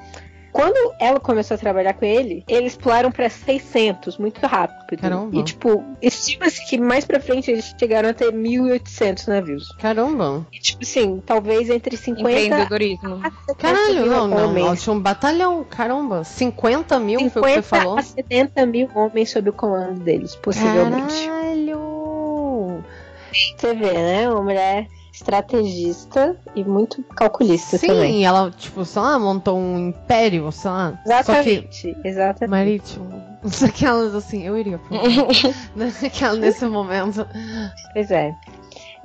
Quando 0.51 0.93
ela 0.99 1.19
começou 1.19 1.55
a 1.55 1.57
trabalhar 1.57 1.93
com 1.93 2.05
ele, 2.05 2.43
eles 2.47 2.75
pularam 2.75 3.11
pra 3.11 3.29
600 3.29 4.17
muito 4.17 4.45
rápido. 4.45 4.99
Caramba. 4.99 5.37
E, 5.37 5.43
tipo, 5.43 5.83
estima-se 6.01 6.65
que 6.67 6.77
mais 6.77 7.05
pra 7.05 7.19
frente 7.19 7.49
eles 7.49 7.73
chegaram 7.79 8.09
a 8.09 8.13
ter 8.13 8.31
1.800 8.31 9.27
navios. 9.27 9.71
Caramba. 9.79 10.45
E, 10.51 10.59
tipo 10.59 10.83
assim, 10.83 11.21
talvez 11.25 11.69
entre 11.69 11.95
50 11.95 12.21
Empreendedorismo. 12.29 13.21
a 13.23 13.31
70 13.31 13.55
Caralho, 13.55 13.93
mil 14.01 14.05
não, 14.07 14.27
não. 14.27 14.57
Ela 14.57 14.75
tinha 14.75 14.93
um 14.93 14.99
batalhão, 14.99 15.63
caramba. 15.63 16.23
50 16.23 16.99
mil 16.99 17.29
foi 17.29 17.41
o 17.41 17.45
que 17.45 17.51
você 17.51 17.61
50 17.61 17.63
falou? 17.63 17.97
a 17.97 18.01
70 18.01 18.65
mil 18.65 18.89
homens 18.93 19.29
sob 19.29 19.49
o 19.49 19.53
comando 19.53 19.99
deles, 19.99 20.35
possivelmente. 20.35 21.25
Caralho. 21.25 22.83
Você 23.31 23.73
vê, 23.73 23.93
né? 23.93 24.29
Uma 24.29 24.41
mulher 24.43 24.87
estrategista 25.21 26.35
e 26.55 26.63
muito 26.63 27.03
calculista 27.15 27.77
Sim, 27.77 27.87
também. 27.87 28.25
ela, 28.25 28.51
tipo, 28.51 28.83
sei 28.83 29.01
lá, 29.01 29.17
montou 29.19 29.57
um 29.57 29.89
império, 29.89 30.51
sei 30.51 30.71
lá. 30.71 30.99
Só 31.23 31.41
que 31.41 31.49
Exatamente, 31.49 31.97
exatamente. 32.03 32.49
marítimo. 32.49 33.21
Aquelas 33.65 34.13
assim, 34.13 34.45
eu 34.45 34.57
iria 34.57 34.79
Aquela 36.05 36.35
nesse 36.37 36.65
momento. 36.65 37.25
Pois 37.93 38.11
é. 38.11 38.35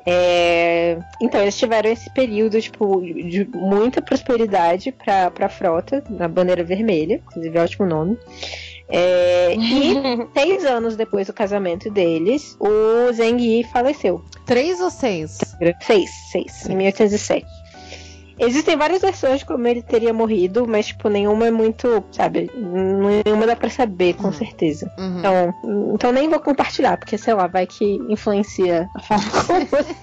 É, 0.08 0.99
Então, 1.20 1.40
eles 1.40 1.58
tiveram 1.58 1.90
esse 1.90 2.08
período, 2.11 2.61
tipo, 2.61 3.00
de 3.00 3.44
muita 3.52 4.00
prosperidade 4.00 4.92
pra, 4.92 5.30
pra 5.32 5.49
frota, 5.49 6.02
na 6.08 6.28
bandeira 6.28 6.62
vermelha, 6.62 7.14
inclusive 7.26 7.58
é 7.58 7.62
ótimo 7.62 7.87
nome. 7.87 8.16
É, 8.88 9.54
E 9.54 10.28
seis 10.32 10.64
anos 10.64 10.96
depois 10.96 11.26
do 11.26 11.32
casamento 11.32 11.90
deles, 11.90 12.56
o 12.60 13.12
Zheng 13.12 13.42
Yi 13.42 13.64
faleceu. 13.64 14.22
Três 14.44 14.80
ou 14.80 14.90
seis? 14.90 15.38
Seis, 15.80 16.10
seis, 16.30 16.68
em 16.68 16.76
1807. 16.76 17.46
Existem 18.38 18.76
várias 18.76 19.00
versões 19.02 19.40
de 19.40 19.44
como 19.46 19.66
ele 19.66 19.82
teria 19.82 20.12
morrido, 20.12 20.66
mas, 20.68 20.86
tipo, 20.88 21.08
nenhuma 21.08 21.46
é 21.46 21.50
muito, 21.50 22.04
sabe, 22.12 22.50
nenhuma 22.54 23.46
dá 23.46 23.56
pra 23.56 23.70
saber 23.70 24.14
com 24.14 24.26
Uhum. 24.26 24.32
certeza. 24.32 24.90
Uhum. 24.98 25.18
Então, 25.18 25.54
então 25.94 26.12
nem 26.12 26.28
vou 26.28 26.40
compartilhar, 26.40 26.96
porque, 26.98 27.16
sei 27.16 27.34
lá, 27.34 27.46
vai 27.46 27.66
que 27.66 27.84
influencia 28.08 28.90
a 28.94 29.00
forma 29.00 29.24
como 29.46 29.66
você 29.66 29.96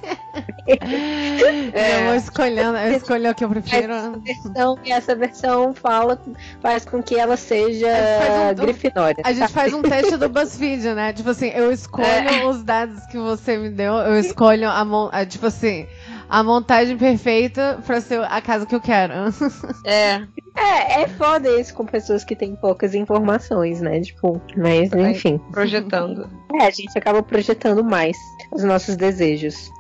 Eu 1.73 2.05
vou 2.05 2.15
escolhendo, 2.15 2.77
eu 2.77 2.97
escolho 2.97 3.29
o 3.31 3.35
que 3.35 3.43
eu 3.43 3.49
prefiro. 3.49 3.93
versão, 4.23 4.77
e 4.83 4.91
essa 4.91 5.15
versão 5.15 5.73
fala, 5.73 6.19
faz 6.61 6.85
com 6.85 7.01
que 7.03 7.15
ela 7.15 7.37
seja 7.37 7.87
Faz 7.87 8.59
um- 8.59 8.63
Grifinória. 8.63 9.23
A 9.23 9.33
gente 9.33 9.51
faz 9.51 9.73
um 9.73 9.81
teste 9.81 10.17
do 10.17 10.29
BuzzFeed, 10.29 10.93
né? 10.93 11.13
Tipo 11.13 11.29
assim, 11.29 11.49
eu 11.49 11.71
escolho 11.71 12.05
É. 12.07 12.45
os 12.47 12.63
dados 12.63 13.05
que 13.05 13.17
você 13.17 13.57
me 13.57 13.69
deu, 13.69 13.93
eu 13.93 14.19
escolho 14.19 14.67
a, 14.69 14.83
a, 15.11 15.25
tipo 15.25 15.45
assim, 15.45 15.85
a 16.30 16.44
montagem 16.44 16.98
perfeita 16.98 17.80
pra 17.86 18.00
ser 18.01 18.22
a 18.24 18.42
casa 18.42 18.65
que 18.65 18.75
eu 18.75 18.82
quero. 18.82 19.13
É. 19.86 20.22
É, 20.56 21.01
é 21.01 21.08
foda 21.08 21.50
isso 21.60 21.74
com 21.74 21.84
pessoas 21.86 22.24
que 22.24 22.36
têm 22.36 22.56
poucas 22.56 22.94
informações, 22.94 23.82
né? 23.82 24.00
Tipo, 24.01 24.39
mas 24.56 24.89
Vai. 24.89 25.12
enfim. 25.12 25.39
Projetando. 25.51 26.30
É, 26.62 26.68
a 26.68 26.70
gente 26.70 26.96
acaba 26.96 27.24
projetando 27.24 27.84
mais 27.84 28.15
os 28.51 28.63
nossos 28.63 28.96
desejos. 28.96 29.72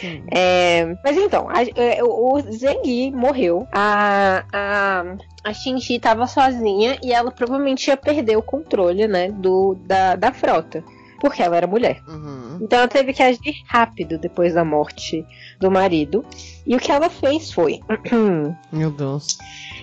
Sim. 0.00 0.22
É, 0.34 0.94
mas 1.04 1.14
então, 1.18 1.46
a- 1.50 1.62
é, 1.76 2.02
o 2.02 2.38
Yi 2.82 3.10
morreu. 3.12 3.68
A, 3.70 4.42
a, 4.50 5.04
a 5.44 5.52
Xinxi 5.52 5.98
tava 5.98 6.26
sozinha 6.26 6.96
e 7.02 7.12
ela 7.12 7.30
provavelmente 7.30 7.88
ia 7.88 7.98
perder 7.98 8.38
o 8.38 8.42
controle, 8.42 9.06
né, 9.06 9.30
do, 9.30 9.76
da, 9.86 10.16
da 10.16 10.32
frota. 10.32 10.82
Porque 11.22 11.40
ela 11.40 11.56
era 11.56 11.68
mulher. 11.68 12.02
Uhum. 12.08 12.58
Então 12.60 12.80
ela 12.80 12.88
teve 12.88 13.12
que 13.12 13.22
agir 13.22 13.62
rápido 13.68 14.18
depois 14.18 14.54
da 14.54 14.64
morte 14.64 15.24
do 15.60 15.70
marido. 15.70 16.24
E 16.66 16.76
o 16.76 16.78
que 16.78 16.92
ela 16.92 17.10
fez 17.10 17.52
foi. 17.52 17.80
Meu 18.72 18.90
Deus. 18.90 19.36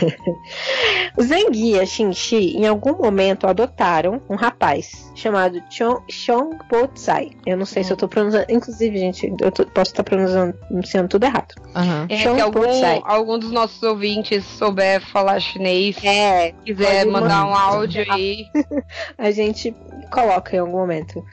Yi 1.52 1.72
e 1.74 1.80
a 1.80 1.86
Xinxi, 1.86 2.56
em 2.56 2.66
algum 2.66 2.96
momento, 3.02 3.46
adotaram 3.46 4.20
um 4.28 4.34
rapaz 4.36 5.10
chamado 5.14 5.62
Chong, 5.70 6.00
Chong 6.10 6.56
Po 6.68 6.88
Tsai. 6.88 7.30
Eu 7.46 7.56
não 7.56 7.64
sei 7.66 7.82
se 7.84 7.92
eu 7.92 7.96
tô 7.96 8.08
pronunciando. 8.08 8.46
Inclusive, 8.50 8.98
gente, 8.98 9.32
eu 9.40 9.50
tô- 9.52 9.66
posso 9.66 9.90
estar 9.92 10.02
pronunciando, 10.04 10.54
pronunciando 10.68 11.08
tudo 11.08 11.24
errado. 11.24 11.54
Aham. 11.74 12.06
É, 12.08 12.16
Show 12.18 12.34
se 12.34 12.40
algum, 12.40 12.60
Potsai. 12.60 13.02
algum 13.04 13.38
dos 13.38 13.50
nossos 13.52 13.82
ouvintes 13.82 14.44
souber 14.44 15.00
falar 15.00 15.40
chinês, 15.40 15.96
É, 16.04 16.52
quiser 16.64 17.06
mandar 17.06 17.46
um 17.46 17.54
áudio 17.54 18.04
aí. 18.10 18.46
a 19.16 19.30
gente 19.30 19.74
coloca 20.10 20.54
em 20.56 20.58
algum 20.58 20.78
momento. 20.78 21.24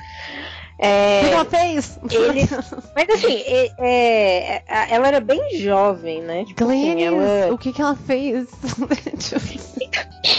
O 0.83 0.85
que 0.85 1.29
É, 1.29 1.31
ela 1.31 1.45
fez? 1.45 1.97
ele- 2.11 2.41
mas 2.93 3.09
assim, 3.09 3.41
é- 3.45 3.71
é, 3.79 4.63
ela 4.93 5.07
era 5.07 5.21
bem 5.21 5.57
jovem, 5.57 6.21
né? 6.21 6.43
Tipo 6.43 6.65
assim, 6.65 6.93
Glennis, 6.93 7.05
ela... 7.29 7.53
o 7.53 7.57
que 7.57 7.71
que 7.71 7.81
ela 7.81 7.95
fez? 7.95 8.47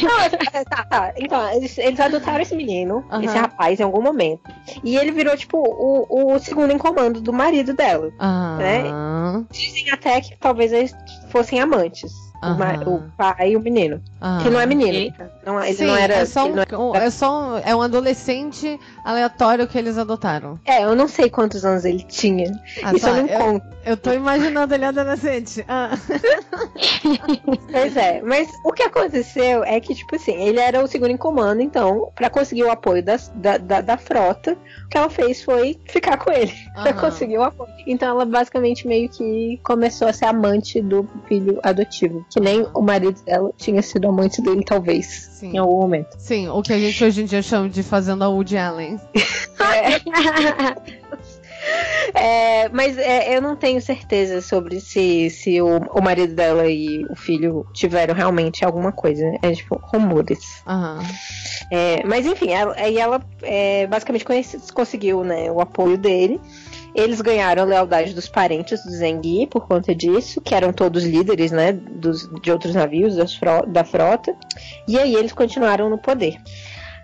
Não, 0.03 0.21
é- 0.21 0.65
tá, 0.65 0.85
tá. 0.85 1.13
Então, 1.17 1.51
eles, 1.53 1.77
eles 1.79 1.99
adotaram 2.01 2.41
esse 2.43 2.55
menino, 2.55 3.05
esse 3.23 3.37
rapaz, 3.37 3.81
em 3.81 3.85
algum 3.85 4.03
momento. 4.03 4.43
E 4.83 4.97
ele 4.97 5.13
virou, 5.13 5.37
tipo, 5.37 5.59
o, 5.59 6.35
o 6.35 6.39
segundo 6.39 6.73
em 6.73 6.79
comando 6.79 7.21
do 7.21 7.33
marido 7.33 7.73
dela. 7.75 8.11
Ah, 8.19 9.43
Dizem 9.51 9.91
até 9.91 10.21
que 10.21 10.37
talvez 10.37 10.73
eles 10.73 10.95
fossem 11.31 11.61
amantes. 11.61 12.13
Aham. 12.53 12.83
o 12.87 13.03
pai 13.17 13.51
e 13.53 13.57
o 13.57 13.61
menino. 13.61 14.03
ah. 14.21 14.39
Que 14.43 14.51
não 14.51 14.61
é 14.61 14.67
menino. 14.67 14.93
Eita. 14.93 15.33
Não, 15.45 15.63
ele 15.63 15.75
Sim, 15.75 15.87
não 15.87 15.97
era. 15.97 16.15
é 16.15 16.25
só, 16.27 16.47
um, 16.47 16.55
não 16.55 16.95
era- 16.95 17.05
é 17.05 17.11
só 17.11 17.33
um, 17.55 17.59
é 17.59 17.75
um 17.77 17.83
adolescente 17.83 18.79
aleatório 19.05 19.67
que 19.67 19.77
eles 19.79 19.99
adotaram. 19.99 20.59
É, 20.65 20.85
eu 20.85 20.95
não 20.97 21.07
sei 21.09 21.29
quantos 21.31 21.65
anos 21.65 21.85
ele 21.85 22.03
tinha. 22.03 22.51
Ah, 22.83 22.93
Isso 22.95 23.05
tá, 23.07 23.11
eu 23.19 23.23
não 23.23 23.29
eu, 23.29 23.39
conto. 23.41 23.67
eu 23.85 23.97
tô 23.97 24.13
imaginando 24.13 24.75
ele 24.75 24.85
adolescente. 24.85 25.65
Ah. 25.69 25.91
Pois 27.71 27.97
é, 27.97 28.23
mas 28.23 28.49
o 28.65 28.73
que 28.73 28.83
aconteceu 28.83 29.65
é 29.65 29.81
que, 29.81 29.95
tipo 29.95 30.17
assim, 30.17 30.33
ele 30.35 30.59
era 30.61 30.83
o 30.83 30.87
segundo 30.87 31.11
em 31.11 31.17
comando, 31.17 31.61
então, 31.61 32.11
pra 32.15 32.31
conseguir 32.31 32.65
o 32.65 32.71
apoio 32.71 33.03
das- 33.03 33.31
da, 33.35 33.59
da, 33.59 33.81
da 33.81 33.97
frota, 33.97 34.53
o 34.85 34.89
que 34.89 34.97
ela 34.97 35.11
fez 35.11 35.43
foi 35.43 35.79
ficar 35.89 36.17
com 36.19 36.31
ele, 36.31 36.53
pra 36.75 36.91
Aham. 36.93 37.01
conseguir 37.01 37.39
o 37.39 37.43
apoio. 37.43 37.71
Então 37.87 38.09
ela 38.09 38.25
basicamente 38.25 38.87
meio 38.87 39.09
que 39.09 39.61
começou 39.63 40.09
a 40.09 40.13
ser 40.13 40.27
amante 40.27 40.81
do 40.81 41.09
filho 41.29 41.59
adotivo. 41.63 42.25
Que 42.35 42.41
nem 42.41 42.67
o 42.75 42.83
marido 42.83 43.23
dela 43.23 43.53
tinha 43.57 43.81
sido 43.81 44.09
amante 44.09 44.43
dele, 44.43 44.65
talvez. 44.65 45.07
Sim. 45.07 45.53
Em 45.53 45.59
algum 45.59 45.81
momento. 45.83 46.17
Sim, 46.19 46.49
o 46.49 46.61
que 46.63 46.73
a 46.73 46.79
gente 46.81 47.05
hoje 47.05 47.23
em 47.23 47.27
dia 47.27 47.41
chama 47.41 47.69
de 47.69 47.81
fazenda 47.81 48.29
Woody 48.29 48.57
Allen. 48.57 48.99
É, 49.15 50.01
mas 52.73 52.97
é, 52.99 53.37
eu 53.37 53.43
não 53.43 53.57
tenho 53.57 53.81
certeza 53.81 54.41
sobre 54.41 54.81
se, 54.81 55.31
se 55.31 55.61
o, 55.61 55.79
o 55.79 56.01
marido 56.03 56.35
dela 56.35 56.67
e 56.67 57.05
o 57.11 57.17
filho 57.17 57.67
tiveram 57.73 58.15
realmente 58.15 58.65
alguma 58.65 58.93
coisa. 58.93 59.25
É 59.43 59.53
tipo 59.53 59.81
rumores. 59.93 60.63
Aham. 60.67 61.01
É, 61.71 62.05
mas 62.05 62.27
enfim, 62.27 62.51
ela- 62.51 62.75
aí 62.77 62.99
ela 62.99 63.21
é, 63.43 63.87
basicamente 63.87 64.25
conseguiu 64.75 65.25
né, 65.25 65.51
o 65.51 65.61
apoio 65.61 65.97
dele. 65.99 66.41
Eles 66.95 67.21
ganharam 67.21 67.63
a 67.65 67.67
lealdade 67.67 68.15
dos 68.15 68.29
parentes 68.29 68.81
do 68.85 68.91
Zengi 68.93 69.49
por 69.49 69.67
conta 69.67 69.93
disso, 69.93 70.41
que 70.41 70.55
eram 70.55 70.73
todos 70.73 71.03
líderes 71.05 71.51
né, 71.51 71.73
dos, 71.73 72.29
de 72.41 72.53
outros 72.53 72.73
navios 72.75 73.17
da 73.67 73.85
frota. 73.85 74.33
E 74.87 74.97
aí 74.97 75.15
eles 75.17 75.33
continuaram 75.33 75.91
no 75.91 75.99
poder. 75.99 76.37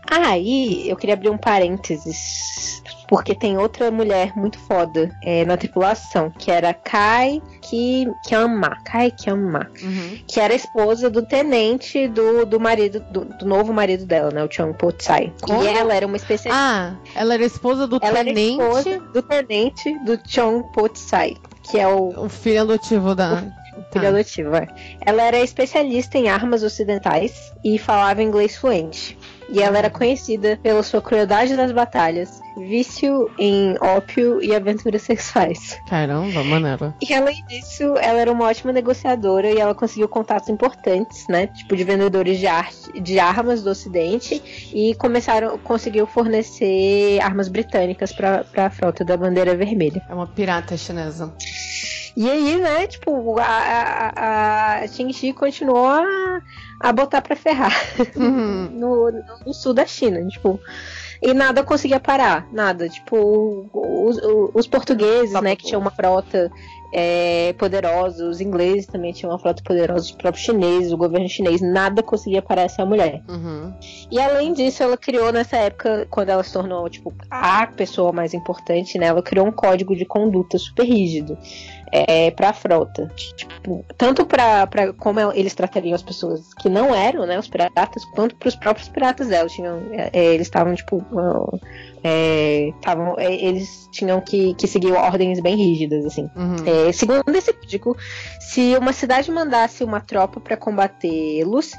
Aí 0.08 0.88
eu 0.88 0.96
queria 0.96 1.14
abrir 1.14 1.28
um 1.30 1.36
parênteses, 1.38 2.82
porque 3.10 3.34
tem 3.34 3.58
outra 3.58 3.90
mulher 3.90 4.32
muito 4.36 4.56
foda 4.56 5.10
é, 5.24 5.44
na 5.44 5.56
tripulação, 5.56 6.30
que 6.30 6.48
era 6.48 6.72
Kai 6.72 7.42
Ki, 7.60 8.06
Kyama. 8.24 8.76
Kai 8.84 9.10
Kyama 9.10 9.68
Uhum. 9.82 10.18
que 10.28 10.38
era 10.38 10.54
esposa 10.54 11.10
do 11.10 11.20
tenente 11.26 12.06
do, 12.06 12.46
do 12.46 12.60
marido, 12.60 13.00
do, 13.10 13.24
do 13.24 13.44
novo 13.44 13.72
marido 13.72 14.06
dela, 14.06 14.30
né? 14.30 14.44
O 14.44 14.48
Chang 14.50 14.72
Po-tsai. 14.78 15.32
Como? 15.42 15.60
E 15.62 15.66
ela 15.66 15.92
era 15.92 16.06
uma 16.06 16.16
especialista. 16.16 16.62
Ah, 16.62 16.94
ela 17.16 17.34
era 17.34 17.44
esposa 17.44 17.86
do 17.88 17.98
ela 18.00 18.20
era 18.20 18.24
tenente, 18.28 18.62
esposa 18.62 19.00
do 19.12 19.22
tenente 19.22 19.98
do 20.04 20.16
Chong 20.28 20.64
Po-tsai, 20.72 21.36
que 21.64 21.78
é 21.80 21.88
o 21.88 22.10
o 22.16 22.28
filho 22.28 22.60
adotivo 22.62 23.14
da. 23.16 23.38
filho 23.92 24.04
Tá. 24.04 24.08
adotivo. 24.08 24.54
é. 24.54 24.68
Ela 25.04 25.22
era 25.22 25.40
especialista 25.40 26.16
em 26.16 26.28
armas 26.28 26.62
ocidentais 26.62 27.52
e 27.64 27.76
falava 27.78 28.22
inglês 28.22 28.56
fluente. 28.56 29.18
E 29.50 29.60
ela 29.60 29.78
era 29.78 29.90
conhecida 29.90 30.58
pela 30.62 30.82
sua 30.82 31.02
crueldade 31.02 31.54
nas 31.54 31.72
batalhas, 31.72 32.40
vício 32.56 33.28
em 33.38 33.74
ópio 33.80 34.42
e 34.42 34.54
aventuras 34.54 35.02
sexuais. 35.02 35.76
Caramba, 35.88 36.44
maneiro. 36.44 36.94
E 37.02 37.12
além 37.12 37.44
disso, 37.46 37.82
ela 37.96 38.20
era 38.20 38.30
uma 38.30 38.46
ótima 38.46 38.72
negociadora 38.72 39.50
e 39.50 39.58
ela 39.58 39.74
conseguiu 39.74 40.08
contatos 40.08 40.48
importantes, 40.48 41.26
né? 41.28 41.48
Tipo 41.48 41.76
de 41.76 41.82
vendedores 41.82 42.38
de, 42.38 42.46
arte, 42.46 43.00
de 43.00 43.18
armas 43.18 43.62
do 43.62 43.70
Ocidente 43.70 44.70
e 44.72 44.94
começaram, 44.94 45.58
conseguiu 45.58 46.06
fornecer 46.06 47.20
armas 47.20 47.48
britânicas 47.48 48.12
para 48.12 48.44
a 48.56 48.70
frota 48.70 49.04
da 49.04 49.16
bandeira 49.16 49.56
vermelha. 49.56 50.02
É 50.08 50.14
uma 50.14 50.26
pirata 50.26 50.76
chinesa. 50.76 51.34
E 52.16 52.28
aí, 52.28 52.56
né? 52.56 52.86
Tipo, 52.86 53.38
a, 53.38 53.44
a, 53.44 54.82
a 54.82 54.88
Qingxi 54.88 55.32
continuou 55.32 55.86
a, 55.86 56.40
a 56.80 56.92
botar 56.92 57.20
para 57.20 57.36
ferrar 57.36 57.72
Uhum. 58.16 58.70
no, 58.72 59.12
no 59.46 59.54
sul 59.54 59.74
da 59.74 59.86
China, 59.86 60.26
tipo. 60.26 60.58
E 61.22 61.34
nada 61.34 61.62
conseguia 61.62 62.00
parar, 62.00 62.48
nada. 62.50 62.88
Tipo, 62.88 63.68
os, 63.74 64.18
os 64.54 64.66
portugueses, 64.66 65.38
né, 65.42 65.54
que 65.54 65.66
tinham 65.66 65.80
uma 65.80 65.90
frota 65.90 66.50
é, 66.92 67.52
poderosa, 67.58 68.26
os 68.26 68.40
ingleses 68.40 68.86
também 68.86 69.12
tinham 69.12 69.30
uma 69.30 69.38
frota 69.38 69.62
poderosa, 69.62 70.06
os 70.06 70.12
próprios 70.12 70.44
chineses, 70.44 70.92
o 70.92 70.96
governo 70.96 71.28
chinês, 71.28 71.60
nada 71.60 72.02
conseguia 72.02 72.40
parar 72.40 72.62
essa 72.62 72.84
mulher. 72.84 73.22
Uhum. 73.28 73.72
E 74.10 74.18
além 74.18 74.52
disso, 74.52 74.82
ela 74.82 74.96
criou 74.96 75.30
nessa 75.30 75.56
época, 75.58 76.06
quando 76.10 76.30
ela 76.30 76.42
se 76.42 76.52
tornou, 76.52 76.88
tipo, 76.88 77.12
a 77.30 77.66
pessoa 77.66 78.12
mais 78.12 78.32
importante, 78.34 78.98
né, 78.98 79.06
ela 79.06 79.22
criou 79.22 79.46
um 79.46 79.52
código 79.52 79.94
de 79.94 80.04
conduta 80.04 80.58
super 80.58 80.84
rígido. 80.84 81.36
É, 81.92 82.30
pra 82.30 82.52
frota. 82.52 83.10
Tipo, 83.36 83.84
tanto 83.98 84.24
pra 84.24 84.66
como 84.98 85.18
el- 85.18 85.32
eles 85.32 85.54
tratariam 85.54 85.94
as 85.94 86.02
pessoas 86.02 86.54
que 86.54 86.68
não 86.68 86.94
eram, 86.94 87.26
né, 87.26 87.38
os 87.38 87.48
piratas, 87.48 88.04
quanto 88.14 88.36
pros 88.36 88.54
próprios 88.54 88.88
piratas 88.88 89.28
dela. 89.28 89.48
Tinham, 89.48 89.80
é, 89.92 90.10
é, 90.12 90.24
eles 90.34 90.46
estavam, 90.46 90.74
tipo, 90.74 91.04
é, 92.02 92.72
tavam, 92.80 93.14
é, 93.18 93.32
eles 93.34 93.88
tinham 93.92 94.20
que, 94.20 94.54
que 94.54 94.66
seguir 94.66 94.92
ordens 94.92 95.40
bem 95.40 95.56
rígidas, 95.56 96.04
assim. 96.06 96.28
Uhum. 96.36 96.56
É, 96.88 96.92
segundo 96.92 97.34
esse 97.36 97.52
código, 97.52 97.96
se 98.40 98.74
uma 98.76 98.92
cidade 98.92 99.30
mandasse 99.30 99.84
uma 99.84 100.00
tropa 100.00 100.40
para 100.40 100.56
combatê-los, 100.56 101.72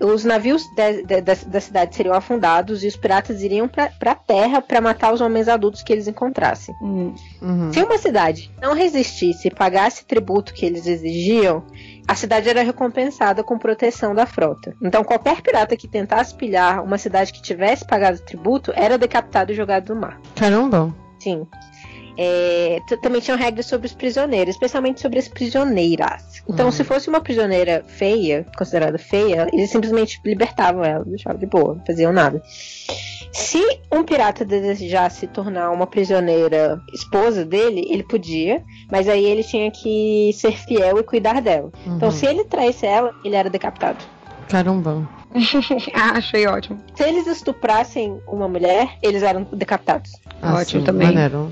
os 0.00 0.24
navios 0.24 0.62
de- 0.74 1.02
de- 1.02 1.20
da, 1.20 1.34
da 1.34 1.60
cidade 1.60 1.94
seriam 1.94 2.14
afundados 2.14 2.84
e 2.84 2.86
os 2.86 2.96
piratas 2.96 3.42
iriam 3.42 3.68
para 3.68 3.90
a 4.00 4.14
terra 4.14 4.60
para 4.60 4.80
matar 4.80 5.12
os 5.12 5.20
homens 5.20 5.48
adultos 5.48 5.82
que 5.82 5.92
eles 5.92 6.06
encontrassem. 6.08 6.74
Hum. 6.82 7.14
Uhum. 7.40 7.72
Se 7.72 7.82
uma 7.82 7.98
cidade 7.98 8.50
não 8.60 8.74
resistisse 8.74 9.48
e 9.48 9.50
pagasse 9.50 10.04
tributo 10.04 10.52
que 10.54 10.64
eles 10.64 10.86
exigiam, 10.86 11.64
a 12.06 12.14
cidade 12.14 12.48
era 12.48 12.62
recompensada 12.62 13.42
com 13.44 13.58
proteção 13.58 14.14
da 14.14 14.26
frota. 14.26 14.74
Então, 14.82 15.02
qualquer 15.04 15.40
pirata 15.40 15.76
que 15.76 15.88
tentasse 15.88 16.34
pilhar 16.34 16.82
uma 16.84 16.98
cidade 16.98 17.32
que 17.32 17.40
tivesse 17.42 17.86
pagado 17.86 18.18
tributo 18.20 18.72
era 18.74 18.98
decapitado 18.98 19.52
e 19.52 19.54
jogado 19.54 19.94
no 19.94 20.00
mar. 20.00 20.20
Caramba. 20.34 20.94
Sim. 21.18 21.46
É, 22.18 22.78
também 23.00 23.22
tinham 23.22 23.38
regras 23.38 23.64
sobre 23.64 23.86
os 23.86 23.94
prisioneiros, 23.94 24.54
especialmente 24.54 25.00
sobre 25.00 25.18
as 25.18 25.28
prisioneiras. 25.28 26.42
Então, 26.46 26.66
Uhum. 26.66 26.72
se 26.72 26.84
fosse 26.84 27.08
uma 27.08 27.22
prisioneira 27.22 27.82
feia, 27.86 28.44
considerada 28.58 28.98
feia, 28.98 29.48
eles 29.52 29.70
simplesmente 29.70 30.20
libertavam 30.22 30.84
ela, 30.84 31.04
deixavam 31.06 31.38
de 31.38 31.46
boa, 31.46 31.74
não 31.76 31.86
faziam 31.86 32.12
nada. 32.12 32.42
Se 33.32 33.62
um 33.90 34.04
pirata 34.04 34.44
desejasse 34.44 35.26
tornar 35.26 35.70
uma 35.70 35.86
prisioneira 35.86 36.78
esposa 36.92 37.44
dele, 37.44 37.86
ele 37.88 38.02
podia, 38.02 38.62
mas 38.90 39.08
aí 39.08 39.24
ele 39.24 39.42
tinha 39.42 39.70
que 39.70 40.30
ser 40.34 40.52
fiel 40.52 40.98
e 40.98 41.02
cuidar 41.02 41.40
dela. 41.40 41.72
Então, 41.86 42.08
Uhum. 42.08 42.14
se 42.14 42.26
ele 42.26 42.44
traísse 42.44 42.84
ela, 42.84 43.14
ele 43.24 43.34
era 43.34 43.48
decapitado. 43.48 43.98
Caramba. 44.48 45.08
ah, 45.94 46.18
achei 46.18 46.46
ótimo. 46.46 46.78
Se 46.94 47.02
eles 47.04 47.26
estuprassem 47.26 48.20
uma 48.28 48.46
mulher, 48.46 48.98
eles 49.02 49.22
eram 49.22 49.44
decapitados. 49.50 50.12
Ótimo 50.42 50.80
sim, 50.80 50.86
também. 50.86 51.06
Maneiro. 51.08 51.50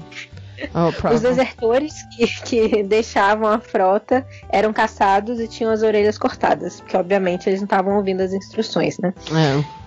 Oh, 0.74 1.08
Os 1.14 1.20
desertores 1.20 1.94
que, 2.16 2.26
que 2.44 2.82
deixavam 2.82 3.48
a 3.48 3.58
frota 3.58 4.26
eram 4.50 4.72
caçados 4.72 5.40
e 5.40 5.48
tinham 5.48 5.72
as 5.72 5.82
orelhas 5.82 6.18
cortadas, 6.18 6.80
porque 6.80 6.96
obviamente 6.96 7.48
eles 7.48 7.60
não 7.60 7.64
estavam 7.66 7.96
ouvindo 7.96 8.20
as 8.22 8.32
instruções, 8.32 8.98
né? 8.98 9.14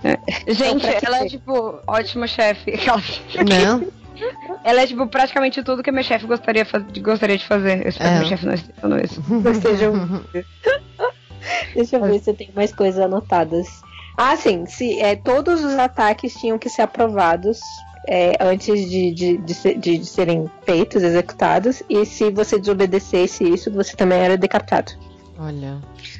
É. 0.04 0.52
Gente, 0.52 0.82
pra 0.86 0.94
que 1.00 1.06
ela 1.06 1.18
é 1.24 1.26
tipo 1.26 1.80
ótima 1.86 2.26
chefe. 2.26 2.72
Aquela- 2.72 2.98
Né? 2.98 3.86
Ela 4.62 4.82
é 4.82 4.86
tipo 4.86 5.06
praticamente 5.08 5.62
tudo 5.62 5.82
que 5.82 5.90
a 5.90 5.92
minha 5.92 6.02
chefe 6.04 6.26
gostaria, 6.26 6.64
gostaria 7.02 7.36
de 7.36 7.44
fazer. 7.46 7.82
Eu 7.84 7.88
espero 7.88 8.08
É. 8.10 8.12
que 8.12 8.18
minha 8.18 8.28
chefe 8.28 8.46
não 8.46 8.54
esteja 8.54 8.80
falando 8.80 9.04
isso. 9.04 9.22
Já 9.78 9.88
ouviram. 9.90 10.24
Deixa 11.74 11.96
eu 11.96 12.02
ver 12.04 12.18
se 12.20 12.30
eu 12.30 12.34
tenho 12.34 12.52
mais 12.54 12.72
coisas 12.72 13.00
anotadas. 13.00 13.66
Ah, 14.16 14.36
sim. 14.36 14.64
Se, 14.66 15.00
é, 15.00 15.16
todos 15.16 15.62
os 15.64 15.74
ataques 15.74 16.34
tinham 16.34 16.58
que 16.58 16.68
ser 16.70 16.82
aprovados 16.82 17.58
é, 18.06 18.36
antes 18.40 18.88
de, 18.88 19.12
de, 19.12 19.36
de, 19.38 19.74
de- 19.74 19.98
de 19.98 20.06
serem 20.06 20.50
feitos, 20.64 21.02
executados. 21.02 21.82
E 21.88 22.04
se 22.04 22.30
você 22.30 22.58
desobedecesse 22.58 23.44
isso, 23.44 23.70
você 23.70 23.96
também 23.96 24.18
era 24.20 24.36
decapitado. 24.36 24.92
Olha, 25.36 25.78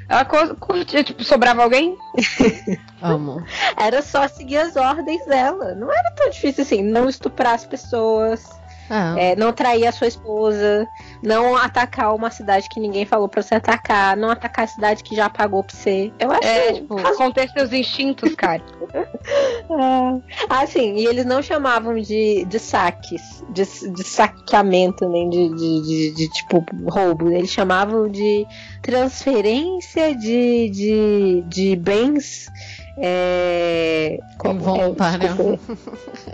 Ela 0.09 0.25
curtia, 0.25 1.05
tipo, 1.05 1.23
sobrava 1.23 1.63
alguém? 1.63 1.97
amo. 3.01 3.43
Era 3.77 4.03
só 4.03 4.27
seguir 4.27 4.57
as 4.57 4.75
ordens 4.77 5.25
dela. 5.27 5.75
Não 5.77 5.91
era 5.93 6.11
tão 6.17 6.31
difícil 6.31 6.63
assim. 6.65 6.83
Não 6.83 7.09
estuprar 7.09 7.55
as 7.55 7.65
pessoas. 7.65 8.45
É. 8.91 9.33
É, 9.33 9.37
não 9.37 9.53
trair 9.53 9.87
a 9.87 9.93
sua 9.93 10.07
esposa, 10.07 10.89
não 11.23 11.57
atacar 11.57 12.15
uma 12.15 12.31
cidade 12.31 12.69
que 12.69 12.79
ninguém 12.79 13.07
falou 13.07 13.29
pra 13.29 13.43
você 13.43 13.55
atacar, 13.55 14.17
não 14.17 14.31
atacar 14.31 14.65
a 14.65 14.69
cidade 14.69 15.03
que 15.03 15.17
já 15.17 15.31
pagou 15.31 15.63
pra 15.65 15.75
você. 15.75 16.13
Eu 16.19 16.31
acho 16.31 16.45
É, 16.47 16.73
tipo, 16.75 16.95
razo- 16.97 17.17
conter 17.17 17.49
seus 17.51 17.73
instintos, 17.73 18.35
cara. 18.35 18.63
Ah, 19.71 20.19
ah, 20.51 20.67
sim, 20.67 20.95
e 20.97 21.07
eles 21.07 21.25
não 21.25 21.43
chamavam 21.43 21.95
de, 21.99 22.45
de 22.45 22.59
saques, 22.59 23.43
de, 23.49 23.65
de 23.93 24.05
saqueamento, 24.05 25.09
nem 25.09 25.29
de, 25.31 25.49
de, 25.49 25.83
de- 25.83 26.15
de, 26.15 26.29
tipo 26.29 26.65
roubo. 26.89 27.31
Eles 27.31 27.51
chamavam 27.51 28.09
de 28.09 28.47
transferência 28.83 30.15
de, 30.15 30.69
de, 30.71 31.45
de 31.49 31.77
bens. 31.77 32.49
É, 32.97 34.19
como- 34.39 34.55
Involuntária. 34.61 35.27
é, 35.27 35.29
desculpa. 35.29 35.59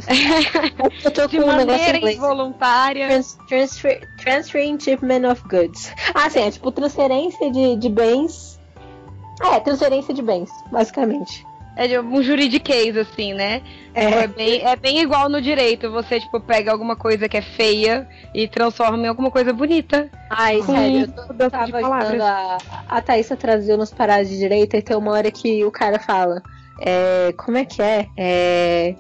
Eu 1.04 1.10
tô 1.10 1.26
De 1.26 1.36
com 1.38 1.44
um 1.44 1.56
negócio 1.56 1.80
em 1.82 1.92
maneira 1.92 2.12
involuntária. 2.12 3.08
Trans, 3.08 3.38
transfer, 3.48 4.00
transferring 4.22 4.78
shipment 4.78 5.30
of 5.30 5.42
goods. 5.48 5.92
Ah, 6.14 6.28
sim, 6.28 6.40
é 6.40 6.50
tipo 6.50 6.70
transferência 6.70 7.50
de, 7.50 7.76
de 7.76 7.88
bens. 7.88 8.58
É, 9.42 9.58
transferência 9.60 10.12
de 10.12 10.20
bens, 10.22 10.50
basicamente. 10.70 11.46
É 11.80 11.88
de 11.88 11.98
um 11.98 12.22
juridiquês, 12.22 12.94
assim, 12.94 13.32
né? 13.32 13.62
É. 13.94 14.04
É, 14.04 14.26
bem, 14.26 14.62
é 14.62 14.76
bem 14.76 15.00
igual 15.00 15.30
no 15.30 15.40
direito. 15.40 15.90
Você, 15.90 16.20
tipo, 16.20 16.38
pega 16.38 16.70
alguma 16.70 16.94
coisa 16.94 17.26
que 17.26 17.38
é 17.38 17.40
feia 17.40 18.06
e 18.34 18.46
transforma 18.46 18.98
em 18.98 19.08
alguma 19.08 19.30
coisa 19.30 19.50
bonita. 19.50 20.10
ai, 20.28 20.58
Com 20.58 20.74
sério, 20.74 21.00
eu, 21.00 21.08
tô, 21.10 21.42
eu 21.42 21.50
tava 21.50 21.78
ajudando 21.78 22.20
a, 22.20 22.58
a 22.86 23.36
traduziu 23.36 23.78
nos 23.78 23.90
paradas 23.90 24.28
de 24.28 24.36
direito 24.36 24.76
e 24.76 24.82
tem 24.82 24.94
uma 24.94 25.12
hora 25.12 25.30
que 25.30 25.64
o 25.64 25.70
cara 25.70 25.98
fala. 25.98 26.42
é, 26.82 27.32
como 27.38 27.56
é 27.56 27.64
que 27.64 27.80
é? 27.80 28.06
É, 28.14 28.94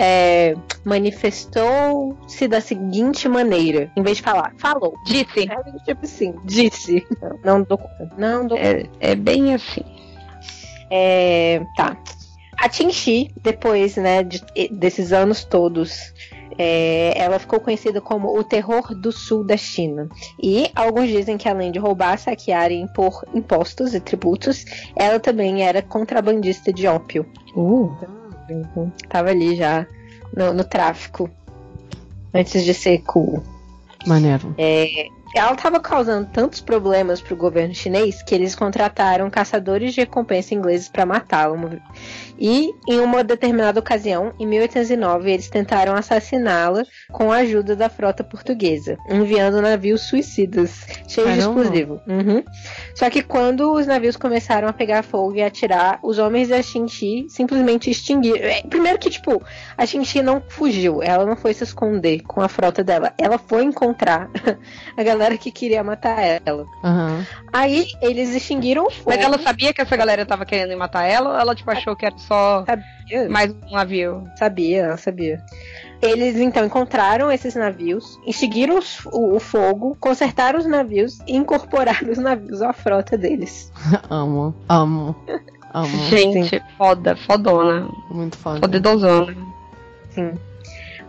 é, 0.00 0.56
manifestou-se 0.84 2.48
da 2.48 2.60
seguinte 2.60 3.28
maneira, 3.28 3.88
em 3.96 4.02
vez 4.02 4.16
de 4.16 4.24
falar, 4.24 4.52
falou. 4.58 4.94
Disse. 5.06 5.48
É, 5.48 5.84
tipo 5.84 6.04
assim, 6.04 6.34
disse. 6.44 7.06
Não 7.44 7.62
dou 7.62 7.78
conta. 7.78 8.10
Não 8.18 8.48
dou 8.48 8.58
É, 8.58 8.84
é 8.98 9.14
bem 9.14 9.54
assim. 9.54 9.95
É, 10.90 11.62
tá. 11.76 11.96
A 12.56 12.68
Tinchi, 12.68 13.30
depois, 13.42 13.96
né, 13.96 14.22
de- 14.22 14.42
desses 14.70 15.12
anos 15.12 15.44
todos, 15.44 16.12
é, 16.58 17.12
ela 17.16 17.38
ficou 17.38 17.60
conhecida 17.60 18.00
como 18.00 18.36
o 18.36 18.42
terror 18.42 18.94
do 18.94 19.12
sul 19.12 19.44
da 19.44 19.56
China. 19.56 20.08
E 20.42 20.70
alguns 20.74 21.08
dizem 21.08 21.36
que 21.36 21.48
além 21.48 21.70
de 21.70 21.78
roubar, 21.78 22.18
saquear 22.18 22.70
e 22.70 22.80
impor 22.80 23.24
impostos 23.34 23.94
e 23.94 24.00
tributos, 24.00 24.64
ela 24.94 25.20
também 25.20 25.62
era 25.62 25.82
contrabandista 25.82 26.72
de 26.72 26.86
ópio. 26.86 27.26
Uh. 27.54 27.90
Tava 29.08 29.30
ali 29.30 29.56
já 29.56 29.86
no, 30.34 30.54
no 30.54 30.64
tráfico. 30.64 31.28
Antes 32.32 32.64
de 32.64 32.72
ser 32.72 33.02
cool. 33.02 33.42
Maneiro. 34.06 34.54
É, 34.56 35.08
ela 35.34 35.52
estava 35.52 35.80
causando 35.80 36.28
tantos 36.32 36.60
problemas 36.60 37.20
para 37.20 37.34
o 37.34 37.36
governo 37.36 37.74
chinês 37.74 38.22
que 38.22 38.34
eles 38.34 38.54
contrataram 38.54 39.28
caçadores 39.28 39.92
de 39.92 40.00
recompensa 40.00 40.54
ingleses 40.54 40.88
para 40.88 41.04
matá-la. 41.04 41.56
E 42.38 42.74
em 42.88 43.00
uma 43.00 43.24
determinada 43.24 43.80
ocasião, 43.80 44.32
em 44.38 44.46
1809, 44.46 45.30
eles 45.30 45.48
tentaram 45.48 45.94
assassiná-la 45.94 46.84
com 47.10 47.32
a 47.32 47.36
ajuda 47.36 47.74
da 47.74 47.88
frota 47.88 48.22
portuguesa, 48.22 48.98
enviando 49.08 49.60
navios 49.62 50.02
suicidas 50.02 50.86
cheios 51.08 51.32
de 51.32 51.38
explosivo. 51.40 52.00
Uhum. 52.06 52.44
Só 52.94 53.08
que 53.08 53.22
quando 53.22 53.72
os 53.72 53.86
navios 53.86 54.16
começaram 54.16 54.68
a 54.68 54.72
pegar 54.72 55.02
fogo 55.02 55.36
e 55.36 55.42
atirar, 55.42 55.98
os 56.02 56.18
homens 56.18 56.48
da 56.48 56.62
Xinchi 56.62 57.26
simplesmente 57.28 57.90
extinguiram. 57.90 58.46
É, 58.46 58.62
Primeiro 58.62 58.98
que, 58.98 59.10
tipo, 59.10 59.42
a 59.76 59.86
Xinchi 59.86 60.22
não 60.22 60.42
fugiu, 60.46 61.02
ela 61.02 61.24
não 61.24 61.36
foi 61.36 61.54
se 61.54 61.64
esconder 61.64 62.20
com 62.22 62.40
a 62.40 62.48
frota 62.48 62.84
dela, 62.84 63.12
ela 63.18 63.38
foi 63.38 63.64
encontrar 63.64 64.28
a 64.96 65.02
galera 65.02 65.15
que 65.38 65.50
queria 65.50 65.82
matar 65.82 66.18
ela. 66.20 66.66
Aham. 66.84 67.24
Aí 67.52 67.86
eles 68.02 68.34
extinguiram 68.34 68.86
o 68.86 68.90
fogo. 68.90 69.10
Mas 69.16 69.20
ela 69.24 69.38
sabia 69.38 69.72
que 69.72 69.80
essa 69.80 69.96
galera 69.96 70.24
tava 70.26 70.44
querendo 70.44 70.76
matar 70.78 71.04
ela 71.04 71.30
ou 71.30 71.36
ela 71.38 71.54
tipo 71.54 71.70
achou 71.70 71.94
que 71.96 72.04
era 72.06 72.16
só 72.18 72.64
Sabia. 72.66 73.28
mais 73.28 73.52
um 73.52 73.72
navio? 73.74 74.24
Sabia, 74.38 74.82
ela 74.84 74.96
sabia. 74.96 75.40
Eles 76.02 76.36
então 76.36 76.64
encontraram 76.66 77.32
esses 77.32 77.54
navios, 77.54 78.20
extinguiram 78.26 78.78
os- 78.78 79.00
o, 79.06 79.34
o 79.36 79.40
fogo, 79.40 79.96
consertaram 79.98 80.58
os 80.58 80.66
navios 80.66 81.18
e 81.26 81.34
incorporaram 81.34 82.10
os 82.10 82.18
navios 82.18 82.60
à 82.60 82.72
frota 82.74 83.16
deles. 83.16 83.72
Amo, 84.10 84.54
amo, 84.68 85.16
amo. 85.72 86.04
Gente, 86.10 86.62
foda, 86.76 87.16
fodona. 87.16 87.88
Muito 88.10 88.36
foda. 88.36 88.60
Fodidozona. 88.60 89.34
Sim. 90.10 90.34